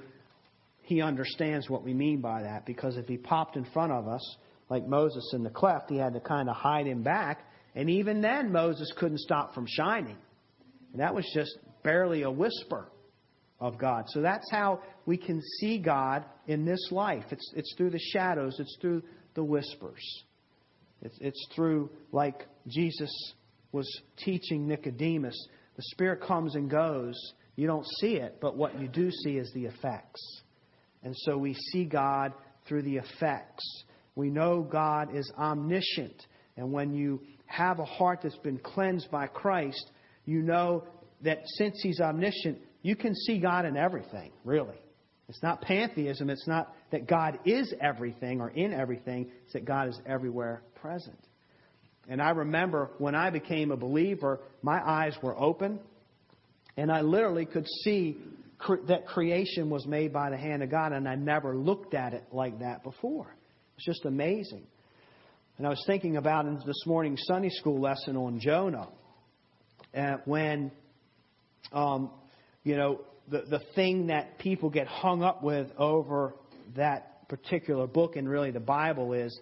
he 0.91 1.01
understands 1.01 1.71
what 1.71 1.83
we 1.83 1.95
mean 1.95 2.21
by 2.21 2.43
that. 2.43 2.67
Because 2.67 2.99
if 2.99 3.07
he 3.07 3.17
popped 3.17 3.57
in 3.57 3.65
front 3.73 3.93
of 3.93 4.07
us, 4.07 4.37
like 4.69 4.87
Moses 4.87 5.33
in 5.35 5.43
the 5.43 5.51
cleft, 5.51 5.89
he 5.89 5.97
had 5.97 6.13
to 6.13 6.21
kind 6.21 6.51
of 6.51 6.57
hide 6.57 6.87
him 6.87 7.03
back 7.03 7.47
and 7.75 7.89
even 7.89 8.21
then, 8.21 8.53
Moses 8.53 8.93
couldn't 8.97 9.21
stop 9.21 9.55
from 9.55 9.67
shining. 9.67 10.17
And 10.93 11.01
that 11.01 11.15
was 11.15 11.29
just 11.35 11.57
barely 11.83 12.23
a 12.23 12.31
whisper 12.31 12.91
of 13.61 13.79
God. 13.79 14.05
So 14.09 14.23
that's 14.23 14.51
how 14.51 14.81
we 15.07 15.17
can 15.17 15.41
see 15.59 15.79
God 15.79 16.25
in 16.47 16.65
this 16.65 16.89
life. 16.91 17.25
It's, 17.31 17.53
it's 17.55 17.75
through 17.77 17.91
the 17.91 18.01
shadows, 18.13 18.59
it's 18.59 18.77
through 18.81 19.03
the 19.35 19.45
whispers. 19.45 20.03
It's, 21.03 21.17
it's 21.21 21.47
through, 21.55 21.91
like 22.13 22.47
Jesus 22.67 23.11
was 23.73 23.89
teaching 24.17 24.67
Nicodemus, 24.67 25.37
the 25.77 25.83
Spirit 25.93 26.23
comes 26.23 26.57
and 26.57 26.69
goes. 26.69 27.15
You 27.57 27.67
don't 27.67 27.87
see 28.01 28.17
it, 28.17 28.39
but 28.41 28.57
what 28.57 28.81
you 28.81 28.89
do 28.89 29.11
see 29.11 29.37
is 29.37 29.51
the 29.55 29.67
effects. 29.67 30.21
And 31.03 31.15
so 31.17 31.37
we 31.37 31.55
see 31.55 31.85
God 31.85 32.33
through 32.67 32.83
the 32.83 32.97
effects. 32.97 33.65
We 34.15 34.31
know 34.31 34.63
God 34.63 35.15
is 35.15 35.31
omniscient. 35.39 36.27
And 36.57 36.73
when 36.73 36.93
you 36.93 37.21
have 37.47 37.79
a 37.79 37.85
heart 37.85 38.21
that's 38.23 38.37
been 38.39 38.59
cleansed 38.59 39.11
by 39.11 39.27
Christ, 39.27 39.91
you 40.25 40.43
know 40.43 40.85
that 41.23 41.39
since 41.57 41.81
He's 41.83 42.01
omniscient, 42.01 42.59
you 42.83 42.97
can 42.97 43.15
see 43.15 43.39
God 43.39 43.65
in 43.65 43.77
everything, 43.77 44.33
really. 44.45 44.77
It's 45.29 45.43
not 45.43 45.63
pantheism. 45.63 46.29
It's 46.29 46.49
not 46.49 46.75
that 46.91 47.07
God 47.07 47.39
is 47.45 47.73
everything 47.81 48.41
or 48.41 48.51
in 48.51 48.73
everything. 48.73 49.31
It's 49.45 49.53
that 49.53 49.65
God 49.65 49.89
is 49.89 50.01
everywhere 50.05 50.63
present. 50.75 51.19
And 52.09 52.21
I 52.21 52.31
remember 52.31 52.91
when 52.99 53.15
I 53.15 53.31
became 53.31 53.71
a 53.71 53.77
believer, 53.77 54.41
my 54.63 54.81
eyes 54.85 55.17
were 55.23 55.39
open, 55.39 55.79
and 56.77 56.91
I 56.91 57.03
literally 57.03 57.47
could 57.47 57.67
see 57.85 58.19
cre- 58.61 58.85
that 58.89 59.07
creation 59.07 59.71
was 59.71 59.87
made 59.87 60.13
by 60.13 60.31
the 60.31 60.37
hand 60.37 60.63
of 60.63 60.71
God, 60.71 60.93
and 60.93 61.09
I 61.09 61.17
never 61.17 61.57
looked 61.57 61.95
at 61.95 62.15
it 62.15 62.25
like 62.33 62.61
that 62.61 62.83
before. 62.83 63.35
It's 63.77 63.87
just 63.87 64.05
amazing. 64.05 64.67
And 65.59 65.67
I 65.67 65.71
was 65.71 65.83
thinking 65.87 66.17
about 66.17 66.47
in 66.47 66.57
this 66.67 66.87
morning's 66.87 67.23
Sunday 67.27 67.51
school 67.51 67.81
lesson 67.81 68.17
on 68.17 68.41
Jonah, 68.41 68.89
uh, 69.97 70.17
when, 70.25 70.71
um, 71.73 72.11
you 72.63 72.77
know, 72.77 73.01
the, 73.29 73.43
the 73.49 73.61
thing 73.75 74.07
that 74.07 74.39
people 74.39 74.71
get 74.71 74.87
hung 74.87 75.23
up 75.23 75.43
with 75.43 75.69
over 75.77 76.35
that 76.77 77.29
particular 77.29 77.87
book 77.87 78.17
and 78.17 78.29
really 78.29 78.51
the 78.51 78.61
Bible 78.61 79.13
is 79.13 79.39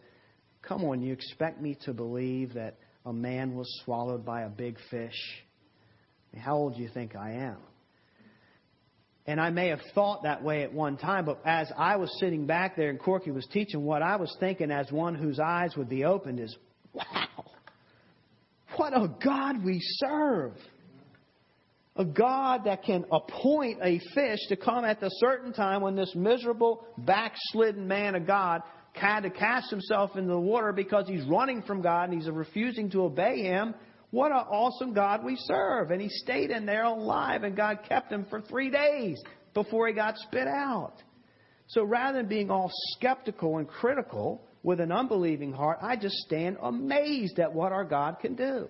come 0.62 0.84
on, 0.84 1.00
you 1.00 1.12
expect 1.12 1.60
me 1.60 1.76
to 1.84 1.92
believe 1.92 2.54
that 2.54 2.76
a 3.06 3.12
man 3.12 3.54
was 3.54 3.66
swallowed 3.84 4.24
by 4.24 4.42
a 4.42 4.48
big 4.48 4.76
fish? 4.90 5.18
I 6.32 6.36
mean, 6.36 6.42
how 6.42 6.56
old 6.56 6.76
do 6.76 6.82
you 6.82 6.90
think 6.92 7.16
I 7.16 7.32
am? 7.32 7.56
And 9.28 9.38
I 9.38 9.50
may 9.50 9.68
have 9.68 9.82
thought 9.94 10.22
that 10.22 10.42
way 10.42 10.62
at 10.62 10.72
one 10.72 10.96
time, 10.96 11.26
but 11.26 11.42
as 11.44 11.70
I 11.76 11.96
was 11.96 12.10
sitting 12.18 12.46
back 12.46 12.76
there 12.76 12.88
and 12.88 12.98
Corky 12.98 13.30
was 13.30 13.46
teaching, 13.52 13.84
what 13.84 14.00
I 14.00 14.16
was 14.16 14.34
thinking 14.40 14.70
as 14.70 14.90
one 14.90 15.14
whose 15.14 15.38
eyes 15.38 15.76
would 15.76 15.90
be 15.90 16.02
opened 16.06 16.40
is, 16.40 16.56
wow, 16.94 17.26
what 18.76 18.94
a 18.94 19.06
God 19.22 19.62
we 19.62 19.80
serve. 19.82 20.54
A 21.96 22.06
God 22.06 22.62
that 22.64 22.84
can 22.84 23.04
appoint 23.12 23.80
a 23.82 24.00
fish 24.14 24.38
to 24.48 24.56
come 24.56 24.86
at 24.86 24.98
the 24.98 25.10
certain 25.18 25.52
time 25.52 25.82
when 25.82 25.94
this 25.94 26.14
miserable, 26.14 26.86
backslidden 26.96 27.86
man 27.86 28.14
of 28.14 28.26
God 28.26 28.62
had 28.94 29.20
to 29.20 29.30
cast 29.30 29.68
himself 29.68 30.16
into 30.16 30.30
the 30.30 30.40
water 30.40 30.72
because 30.72 31.06
he's 31.06 31.24
running 31.26 31.60
from 31.60 31.82
God 31.82 32.08
and 32.08 32.14
he's 32.14 32.30
refusing 32.30 32.88
to 32.92 33.02
obey 33.02 33.42
him. 33.42 33.74
What 34.10 34.32
an 34.32 34.38
awesome 34.38 34.94
God 34.94 35.24
we 35.24 35.36
serve. 35.36 35.90
And 35.90 36.00
he 36.00 36.08
stayed 36.08 36.50
in 36.50 36.66
there 36.66 36.84
alive, 36.84 37.42
and 37.42 37.56
God 37.56 37.80
kept 37.88 38.10
him 38.10 38.26
for 38.30 38.40
three 38.40 38.70
days 38.70 39.22
before 39.54 39.88
he 39.88 39.94
got 39.94 40.16
spit 40.18 40.46
out. 40.46 40.94
So 41.68 41.84
rather 41.84 42.18
than 42.18 42.28
being 42.28 42.50
all 42.50 42.70
skeptical 42.96 43.58
and 43.58 43.68
critical 43.68 44.42
with 44.62 44.80
an 44.80 44.90
unbelieving 44.90 45.52
heart, 45.52 45.78
I 45.82 45.96
just 45.96 46.16
stand 46.16 46.56
amazed 46.62 47.38
at 47.38 47.52
what 47.52 47.72
our 47.72 47.84
God 47.84 48.20
can 48.20 48.34
do. 48.34 48.68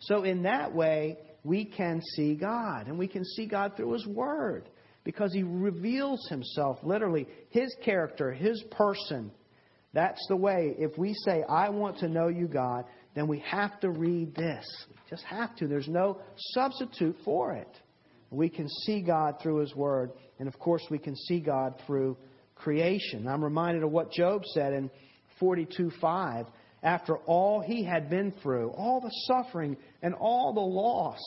So 0.00 0.22
in 0.24 0.42
that 0.42 0.74
way, 0.74 1.18
we 1.44 1.64
can 1.64 2.00
see 2.14 2.34
God, 2.34 2.86
and 2.86 2.98
we 2.98 3.08
can 3.08 3.24
see 3.24 3.46
God 3.46 3.76
through 3.76 3.92
His 3.92 4.06
Word 4.06 4.68
because 5.04 5.32
He 5.32 5.42
reveals 5.42 6.26
Himself 6.28 6.78
literally, 6.82 7.26
His 7.50 7.74
character, 7.84 8.32
His 8.32 8.62
person. 8.70 9.30
That's 9.92 10.24
the 10.28 10.36
way. 10.36 10.74
If 10.78 10.96
we 10.98 11.14
say, 11.24 11.42
I 11.48 11.70
want 11.70 11.98
to 11.98 12.08
know 12.08 12.28
you, 12.28 12.46
God, 12.46 12.84
then 13.18 13.26
we 13.26 13.40
have 13.40 13.80
to 13.80 13.90
read 13.90 14.34
this. 14.36 14.64
We 14.88 14.96
just 15.10 15.24
have 15.24 15.56
to. 15.56 15.66
There's 15.66 15.88
no 15.88 16.20
substitute 16.52 17.16
for 17.24 17.52
it. 17.52 17.68
We 18.30 18.48
can 18.48 18.68
see 18.68 19.00
God 19.00 19.36
through 19.42 19.58
His 19.58 19.74
Word, 19.74 20.12
and 20.38 20.46
of 20.46 20.58
course, 20.58 20.82
we 20.90 20.98
can 20.98 21.16
see 21.16 21.40
God 21.40 21.74
through 21.86 22.16
creation. 22.54 23.26
I'm 23.26 23.42
reminded 23.42 23.82
of 23.82 23.90
what 23.90 24.12
Job 24.12 24.42
said 24.54 24.72
in 24.72 24.90
42:5. 25.40 26.46
After 26.80 27.16
all 27.16 27.60
he 27.60 27.82
had 27.82 28.08
been 28.08 28.30
through, 28.40 28.70
all 28.70 29.00
the 29.00 29.10
suffering 29.26 29.76
and 30.00 30.14
all 30.14 30.52
the 30.52 30.60
loss, 30.60 31.18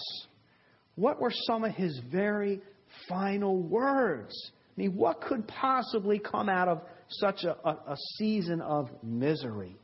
what 0.96 1.20
were 1.20 1.34
some 1.46 1.66
of 1.66 1.74
his 1.74 2.00
very 2.10 2.62
final 3.10 3.62
words? 3.62 4.34
I 4.78 4.80
mean, 4.80 4.96
what 4.96 5.20
could 5.20 5.46
possibly 5.48 6.20
come 6.20 6.48
out 6.48 6.70
of 6.70 6.82
such 7.10 7.44
a, 7.44 7.58
a, 7.68 7.72
a 7.72 7.98
season 8.18 8.62
of 8.62 8.90
misery? 9.04 9.76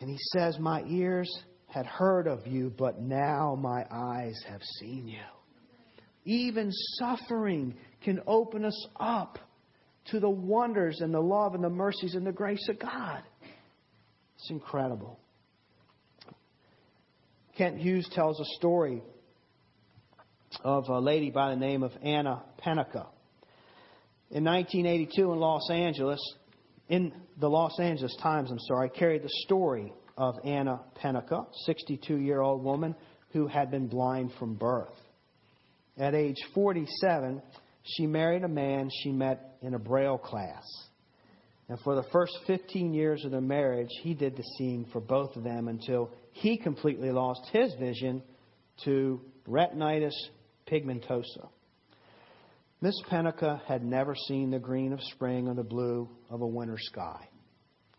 And 0.00 0.08
he 0.08 0.18
says, 0.32 0.58
My 0.58 0.82
ears 0.88 1.30
had 1.66 1.86
heard 1.86 2.26
of 2.26 2.46
you, 2.46 2.72
but 2.76 3.00
now 3.00 3.56
my 3.60 3.84
eyes 3.90 4.42
have 4.48 4.62
seen 4.80 5.06
you. 5.06 5.20
Even 6.24 6.70
suffering 6.98 7.74
can 8.02 8.20
open 8.26 8.64
us 8.64 8.86
up 8.98 9.38
to 10.06 10.20
the 10.20 10.30
wonders 10.30 11.00
and 11.00 11.12
the 11.14 11.20
love 11.20 11.54
and 11.54 11.62
the 11.62 11.70
mercies 11.70 12.14
and 12.14 12.26
the 12.26 12.32
grace 12.32 12.66
of 12.68 12.78
God. 12.78 13.22
It's 14.36 14.50
incredible. 14.50 15.18
Kent 17.56 17.78
Hughes 17.78 18.08
tells 18.12 18.40
a 18.40 18.44
story 18.56 19.02
of 20.64 20.88
a 20.88 20.98
lady 20.98 21.30
by 21.30 21.50
the 21.50 21.56
name 21.56 21.82
of 21.82 21.92
Anna 22.02 22.42
Pennica. 22.64 23.06
In 24.30 24.44
1982 24.44 25.32
in 25.32 25.38
Los 25.38 25.68
Angeles, 25.70 26.20
in 26.90 27.12
the 27.38 27.48
Los 27.48 27.78
Angeles 27.78 28.14
Times, 28.20 28.50
I'm 28.50 28.58
sorry, 28.58 28.90
carried 28.90 29.22
the 29.22 29.30
story 29.44 29.94
of 30.18 30.34
Anna 30.44 30.80
Pennica, 31.00 31.46
62 31.64 32.16
year 32.16 32.40
old 32.40 32.62
woman 32.62 32.94
who 33.32 33.46
had 33.46 33.70
been 33.70 33.86
blind 33.86 34.32
from 34.38 34.54
birth. 34.54 34.92
At 35.96 36.14
age 36.14 36.36
47, 36.52 37.40
she 37.84 38.06
married 38.06 38.42
a 38.42 38.48
man 38.48 38.90
she 39.02 39.12
met 39.12 39.56
in 39.62 39.74
a 39.74 39.78
Braille 39.78 40.18
class. 40.18 40.64
And 41.68 41.78
for 41.80 41.94
the 41.94 42.02
first 42.10 42.36
15 42.48 42.92
years 42.92 43.24
of 43.24 43.30
their 43.30 43.40
marriage, 43.40 43.90
he 44.02 44.12
did 44.12 44.36
the 44.36 44.42
seeing 44.58 44.86
for 44.92 45.00
both 45.00 45.36
of 45.36 45.44
them 45.44 45.68
until 45.68 46.10
he 46.32 46.58
completely 46.58 47.12
lost 47.12 47.48
his 47.52 47.72
vision 47.78 48.22
to 48.84 49.20
retinitis 49.48 50.10
pigmentosa. 50.68 51.48
Miss 52.82 52.94
Pennica 53.10 53.60
had 53.66 53.84
never 53.84 54.14
seen 54.14 54.50
the 54.50 54.58
green 54.58 54.92
of 54.92 55.00
spring 55.02 55.48
or 55.48 55.54
the 55.54 55.62
blue 55.62 56.08
of 56.30 56.40
a 56.40 56.46
winter 56.46 56.78
sky. 56.78 57.28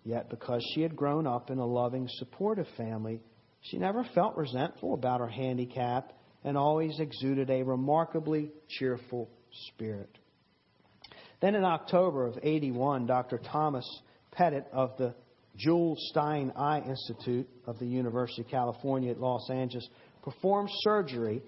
Yet, 0.03 0.29
because 0.29 0.65
she 0.73 0.81
had 0.81 0.95
grown 0.95 1.27
up 1.27 1.51
in 1.51 1.59
a 1.59 1.65
loving, 1.65 2.07
supportive 2.09 2.65
family, 2.75 3.21
she 3.61 3.77
never 3.77 4.03
felt 4.15 4.35
resentful 4.35 4.95
about 4.95 5.19
her 5.19 5.27
handicap 5.27 6.13
and 6.43 6.57
always 6.57 6.99
exuded 6.99 7.51
a 7.51 7.61
remarkably 7.61 8.51
cheerful 8.67 9.29
spirit. 9.67 10.17
Then 11.41 11.53
in 11.53 11.63
October 11.63 12.25
of 12.25 12.39
81, 12.41 13.05
Dr. 13.05 13.37
Thomas 13.37 13.85
Pettit 14.31 14.65
of 14.73 14.97
the 14.97 15.13
Jules 15.57 15.99
Stein 16.09 16.51
Eye 16.55 16.81
Institute 16.87 17.47
of 17.67 17.77
the 17.77 17.85
University 17.85 18.41
of 18.41 18.47
California 18.47 19.11
at 19.11 19.19
Los 19.19 19.47
Angeles 19.51 19.87
performed 20.23 20.69
surgery 20.81 21.43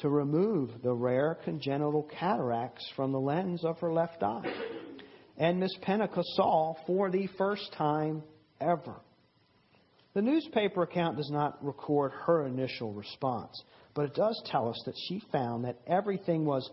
to 0.00 0.08
remove 0.08 0.70
the 0.82 0.92
rare 0.92 1.38
congenital 1.44 2.08
cataracts 2.18 2.84
from 2.94 3.12
the 3.12 3.20
lens 3.20 3.64
of 3.64 3.78
her 3.80 3.92
left 3.92 4.22
eye. 4.22 4.52
And 5.36 5.60
Miss 5.60 5.76
Pennica 5.86 6.22
saw 6.34 6.74
for 6.86 7.10
the 7.10 7.28
first 7.38 7.72
time 7.72 8.22
ever. 8.60 8.96
The 10.14 10.22
newspaper 10.22 10.82
account 10.82 11.16
does 11.16 11.30
not 11.30 11.64
record 11.64 12.12
her 12.26 12.46
initial 12.46 12.92
response, 12.92 13.62
but 13.94 14.06
it 14.06 14.14
does 14.14 14.40
tell 14.46 14.68
us 14.68 14.82
that 14.86 14.96
she 15.06 15.22
found 15.30 15.64
that 15.64 15.78
everything 15.86 16.44
was 16.44 16.68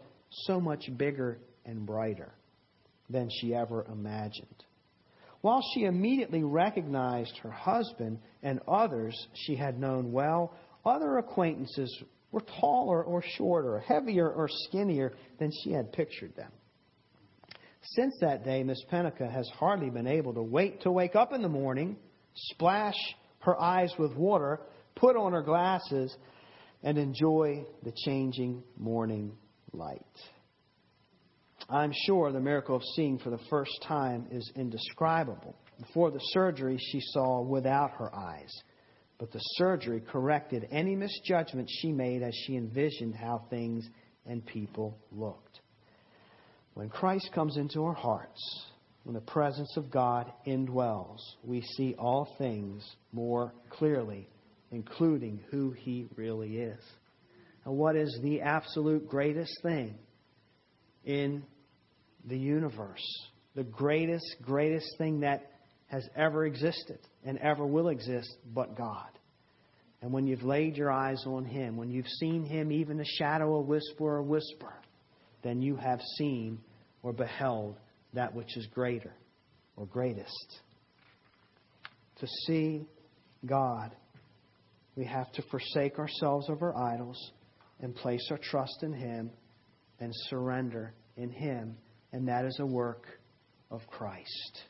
so 0.45 0.59
much 0.59 0.89
bigger 0.97 1.38
and 1.65 1.86
brighter 1.86 2.32
than 3.09 3.30
she 3.39 3.53
ever 3.53 3.86
imagined. 3.91 4.63
While 5.41 5.61
she 5.73 5.84
immediately 5.84 6.43
recognized 6.43 7.38
her 7.43 7.51
husband 7.51 8.19
and 8.41 8.59
others 8.67 9.15
she 9.34 9.55
had 9.55 9.80
known 9.80 10.11
well, 10.11 10.53
other 10.84 11.17
acquaintances 11.17 12.03
were 12.36 12.43
taller 12.59 13.01
or 13.01 13.23
shorter, 13.38 13.79
heavier 13.79 14.29
or 14.29 14.49
skinnier 14.67 15.13
than 15.39 15.49
she 15.63 15.71
had 15.71 15.93
pictured 15.93 16.36
them. 16.36 16.51
Since 17.81 18.15
that 18.19 18.43
day, 18.43 18.61
Miss 18.61 18.83
Pennica 18.91 19.31
has 19.31 19.49
hardly 19.57 19.89
been 19.89 20.05
able 20.05 20.33
to 20.33 20.43
wait 20.43 20.81
to 20.81 20.91
wake 20.91 21.15
up 21.15 21.31
in 21.31 21.41
the 21.41 21.47
morning, 21.47 21.95
splash 22.36 22.97
her 23.39 23.57
eyes 23.57 23.93
with 23.97 24.13
water, 24.17 24.59
put 24.95 25.15
on 25.15 25.31
her 25.31 25.43
glasses, 25.43 26.13
and 26.83 26.97
enjoy 26.97 27.63
the 27.83 27.93
changing 28.03 28.63
morning 28.77 29.38
light. 29.71 30.01
I'm 31.69 31.93
sure 32.05 32.33
the 32.33 32.41
miracle 32.41 32.75
of 32.75 32.83
seeing 32.97 33.17
for 33.17 33.29
the 33.29 33.39
first 33.49 33.81
time 33.88 34.27
is 34.29 34.51
indescribable. 34.57 35.55
Before 35.79 36.11
the 36.11 36.19
surgery, 36.33 36.77
she 36.91 36.99
saw 36.99 37.41
without 37.41 37.91
her 37.91 38.13
eyes. 38.13 38.51
But 39.18 39.32
the 39.32 39.39
surgery 39.39 40.01
corrected 40.01 40.68
any 40.72 40.95
misjudgment 40.95 41.70
she 41.70 41.91
made 41.91 42.22
as 42.22 42.34
she 42.45 42.55
envisioned 42.57 43.16
how 43.16 43.45
things 43.49 43.88
and 44.26 44.45
people 44.45 44.97
looked. 45.11 45.61
When 46.74 46.89
Christ 46.89 47.30
comes 47.34 47.55
into 47.55 47.84
our 47.86 47.93
hearts, 47.93 48.66
when 49.03 49.13
the 49.13 49.22
presence 49.22 49.78
of 49.78 49.89
God 49.89 50.32
indwells, 50.45 51.20
we 51.43 51.61
see 51.61 51.95
all 51.97 52.36
things 52.38 52.84
more 53.13 53.53
clearly, 53.70 54.28
including 54.72 55.39
who 55.49 55.72
He 55.72 56.07
really 56.18 56.57
is. 56.57 56.82
And 57.63 57.78
what 57.78 57.95
is 57.95 58.20
the 58.22 58.41
absolute 58.41 59.07
greatest 59.07 59.53
thing 59.63 59.95
in 61.05 61.43
the 62.26 62.38
universe? 62.38 63.03
The 63.55 63.63
greatest, 63.63 64.36
greatest 64.41 64.97
thing 64.97 65.22
that 65.22 65.49
has 65.88 66.05
ever 66.18 66.45
existed 66.45 66.99
and 67.26 67.38
ever 67.39 67.65
will 67.65 67.89
exist 67.89 68.38
but 68.53 68.78
God. 68.78 69.09
And 70.01 70.13
when 70.13 70.28
you've 70.28 70.43
laid 70.43 70.78
your 70.78 70.91
eyes 70.91 71.23
on 71.26 71.45
Him, 71.45 71.78
when 71.78 71.89
you've 71.89 72.07
seen 72.19 72.43
Him, 72.43 72.71
even 72.71 72.99
a 72.99 73.05
shadow, 73.17 73.55
a 73.55 73.61
whisper, 73.61 74.17
a 74.17 74.23
whisper, 74.23 74.73
then 75.43 75.61
you 75.61 75.76
have 75.76 75.99
seen 76.17 76.59
or 77.01 77.11
beheld 77.11 77.78
that 78.13 78.34
which 78.34 78.55
is 78.55 78.67
greater 78.67 79.13
or 79.76 79.86
greatest. 79.86 80.59
To 82.19 82.28
see 82.45 82.86
God, 83.45 83.95
we 84.95 85.05
have 85.05 85.32
to 85.34 85.41
forsake 85.49 85.99
ourselves 85.99 86.49
of 86.49 86.61
our 86.61 86.78
idols 86.78 87.32
and 87.82 87.95
place 87.95 88.26
our 88.32 88.39
trust 88.41 88.84
in 88.84 88.93
Him 88.93 89.32
and 89.99 90.11
surrender 90.30 90.93
in 91.17 91.30
Him. 91.30 91.76
And 92.13 92.28
that 92.28 92.45
is 92.45 92.57
a 92.59 92.65
work 92.65 93.05
of 93.71 93.82
Christ. 93.88 94.61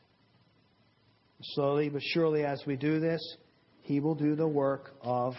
Slowly 1.42 1.88
but 1.88 2.02
surely, 2.02 2.44
as 2.44 2.62
we 2.66 2.76
do 2.76 2.98
this, 2.98 3.20
He 3.82 4.00
will 4.00 4.14
do 4.14 4.34
the 4.34 4.48
work 4.48 4.94
of 5.02 5.34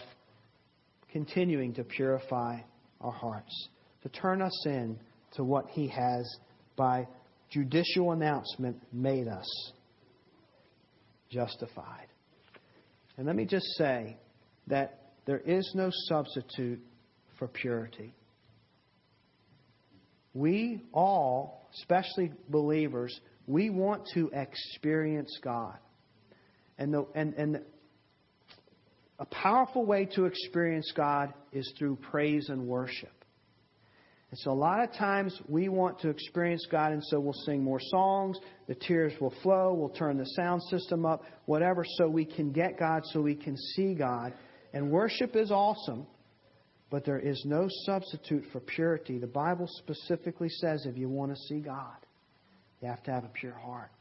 continuing 1.10 1.74
to 1.74 1.84
purify 1.84 2.60
our 3.00 3.12
hearts, 3.12 3.68
to 4.02 4.08
turn 4.08 4.42
us 4.42 4.66
in 4.66 4.98
to 5.32 5.44
what 5.44 5.66
He 5.70 5.88
has 5.88 6.36
by 6.76 7.06
judicial 7.50 8.12
announcement 8.12 8.76
made 8.92 9.26
us 9.26 9.72
justified. 11.30 12.06
And 13.16 13.26
let 13.26 13.36
me 13.36 13.44
just 13.44 13.66
say 13.76 14.16
that 14.68 15.12
there 15.26 15.40
is 15.40 15.70
no 15.74 15.90
substitute 16.06 16.80
for 17.38 17.48
purity. 17.48 18.14
We 20.34 20.82
all, 20.92 21.68
especially 21.80 22.32
believers, 22.48 23.18
we 23.46 23.70
want 23.70 24.06
to 24.14 24.30
experience 24.32 25.36
God. 25.42 25.78
And, 26.78 26.94
the, 26.94 27.06
and, 27.14 27.34
and 27.34 27.60
a 29.18 29.24
powerful 29.26 29.84
way 29.84 30.04
to 30.14 30.26
experience 30.26 30.92
God 30.96 31.34
is 31.52 31.72
through 31.78 31.96
praise 31.96 32.48
and 32.48 32.66
worship. 32.66 33.10
And 34.30 34.38
so 34.40 34.50
a 34.50 34.52
lot 34.52 34.84
of 34.84 34.92
times 34.92 35.40
we 35.48 35.68
want 35.68 36.00
to 36.00 36.10
experience 36.10 36.66
God, 36.70 36.92
and 36.92 37.02
so 37.04 37.18
we'll 37.18 37.32
sing 37.32 37.64
more 37.64 37.80
songs, 37.80 38.38
the 38.66 38.74
tears 38.74 39.14
will 39.20 39.32
flow, 39.42 39.72
we'll 39.72 39.88
turn 39.88 40.18
the 40.18 40.26
sound 40.36 40.62
system 40.64 41.06
up, 41.06 41.22
whatever, 41.46 41.82
so 41.96 42.08
we 42.08 42.26
can 42.26 42.52
get 42.52 42.78
God, 42.78 43.02
so 43.06 43.22
we 43.22 43.34
can 43.34 43.56
see 43.74 43.94
God. 43.94 44.34
And 44.74 44.90
worship 44.90 45.34
is 45.34 45.50
awesome, 45.50 46.06
but 46.90 47.06
there 47.06 47.18
is 47.18 47.42
no 47.46 47.68
substitute 47.86 48.44
for 48.52 48.60
purity. 48.60 49.18
The 49.18 49.26
Bible 49.26 49.66
specifically 49.78 50.50
says 50.50 50.84
if 50.84 50.98
you 50.98 51.08
want 51.08 51.34
to 51.34 51.42
see 51.48 51.60
God, 51.60 51.96
you 52.82 52.88
have 52.88 53.02
to 53.04 53.10
have 53.10 53.24
a 53.24 53.28
pure 53.28 53.58
heart. 53.58 53.97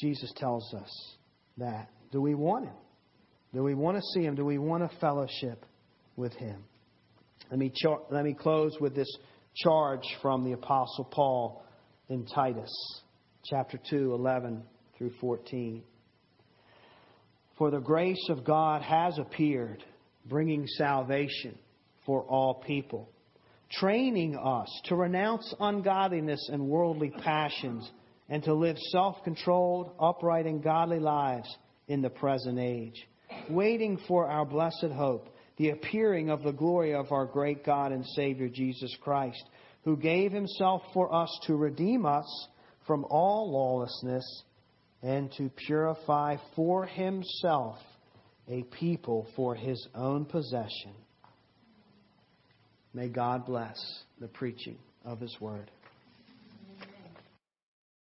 Jesus 0.00 0.32
tells 0.36 0.72
us 0.74 1.14
that. 1.58 1.88
Do 2.12 2.20
we 2.20 2.34
want 2.34 2.66
Him? 2.66 2.74
Do 3.54 3.62
we 3.62 3.74
want 3.74 3.96
to 3.96 4.02
see 4.14 4.24
Him? 4.24 4.34
Do 4.34 4.44
we 4.44 4.58
want 4.58 4.82
a 4.82 4.90
fellowship 5.00 5.64
with 6.16 6.32
Him? 6.34 6.64
Let 7.50 7.58
me, 7.58 7.72
char- 7.74 8.02
let 8.10 8.24
me 8.24 8.34
close 8.34 8.76
with 8.80 8.94
this 8.94 9.10
charge 9.56 10.04
from 10.22 10.44
the 10.44 10.52
Apostle 10.52 11.04
Paul 11.04 11.64
in 12.08 12.26
Titus, 12.26 12.72
chapter 13.44 13.78
2, 13.90 14.14
11 14.14 14.62
through 14.96 15.12
14. 15.20 15.82
For 17.58 17.70
the 17.70 17.80
grace 17.80 18.28
of 18.28 18.44
God 18.44 18.82
has 18.82 19.18
appeared, 19.18 19.84
bringing 20.26 20.66
salvation 20.66 21.58
for 22.06 22.22
all 22.22 22.62
people, 22.66 23.08
training 23.70 24.36
us 24.36 24.68
to 24.84 24.96
renounce 24.96 25.54
ungodliness 25.60 26.48
and 26.52 26.68
worldly 26.68 27.10
passions, 27.10 27.90
and 28.30 28.42
to 28.44 28.54
live 28.54 28.78
self 28.90 29.16
controlled, 29.24 29.90
upright, 30.00 30.46
and 30.46 30.62
godly 30.62 31.00
lives 31.00 31.54
in 31.88 32.00
the 32.00 32.08
present 32.08 32.58
age, 32.58 33.06
waiting 33.50 33.98
for 34.08 34.26
our 34.26 34.46
blessed 34.46 34.92
hope 34.94 35.28
the 35.58 35.70
appearing 35.70 36.30
of 36.30 36.42
the 36.42 36.52
glory 36.52 36.94
of 36.94 37.12
our 37.12 37.26
great 37.26 37.66
God 37.66 37.92
and 37.92 38.06
Savior 38.16 38.48
Jesus 38.48 38.96
Christ, 39.02 39.44
who 39.84 39.94
gave 39.94 40.32
himself 40.32 40.80
for 40.94 41.14
us 41.14 41.28
to 41.46 41.54
redeem 41.54 42.06
us 42.06 42.48
from 42.86 43.04
all 43.10 43.52
lawlessness 43.52 44.24
and 45.02 45.30
to 45.32 45.50
purify 45.66 46.36
for 46.56 46.86
himself 46.86 47.76
a 48.48 48.62
people 48.62 49.26
for 49.36 49.54
his 49.54 49.86
own 49.94 50.24
possession. 50.24 50.94
May 52.94 53.08
God 53.08 53.44
bless 53.44 53.78
the 54.18 54.28
preaching 54.28 54.78
of 55.04 55.20
his 55.20 55.36
word. 55.40 55.70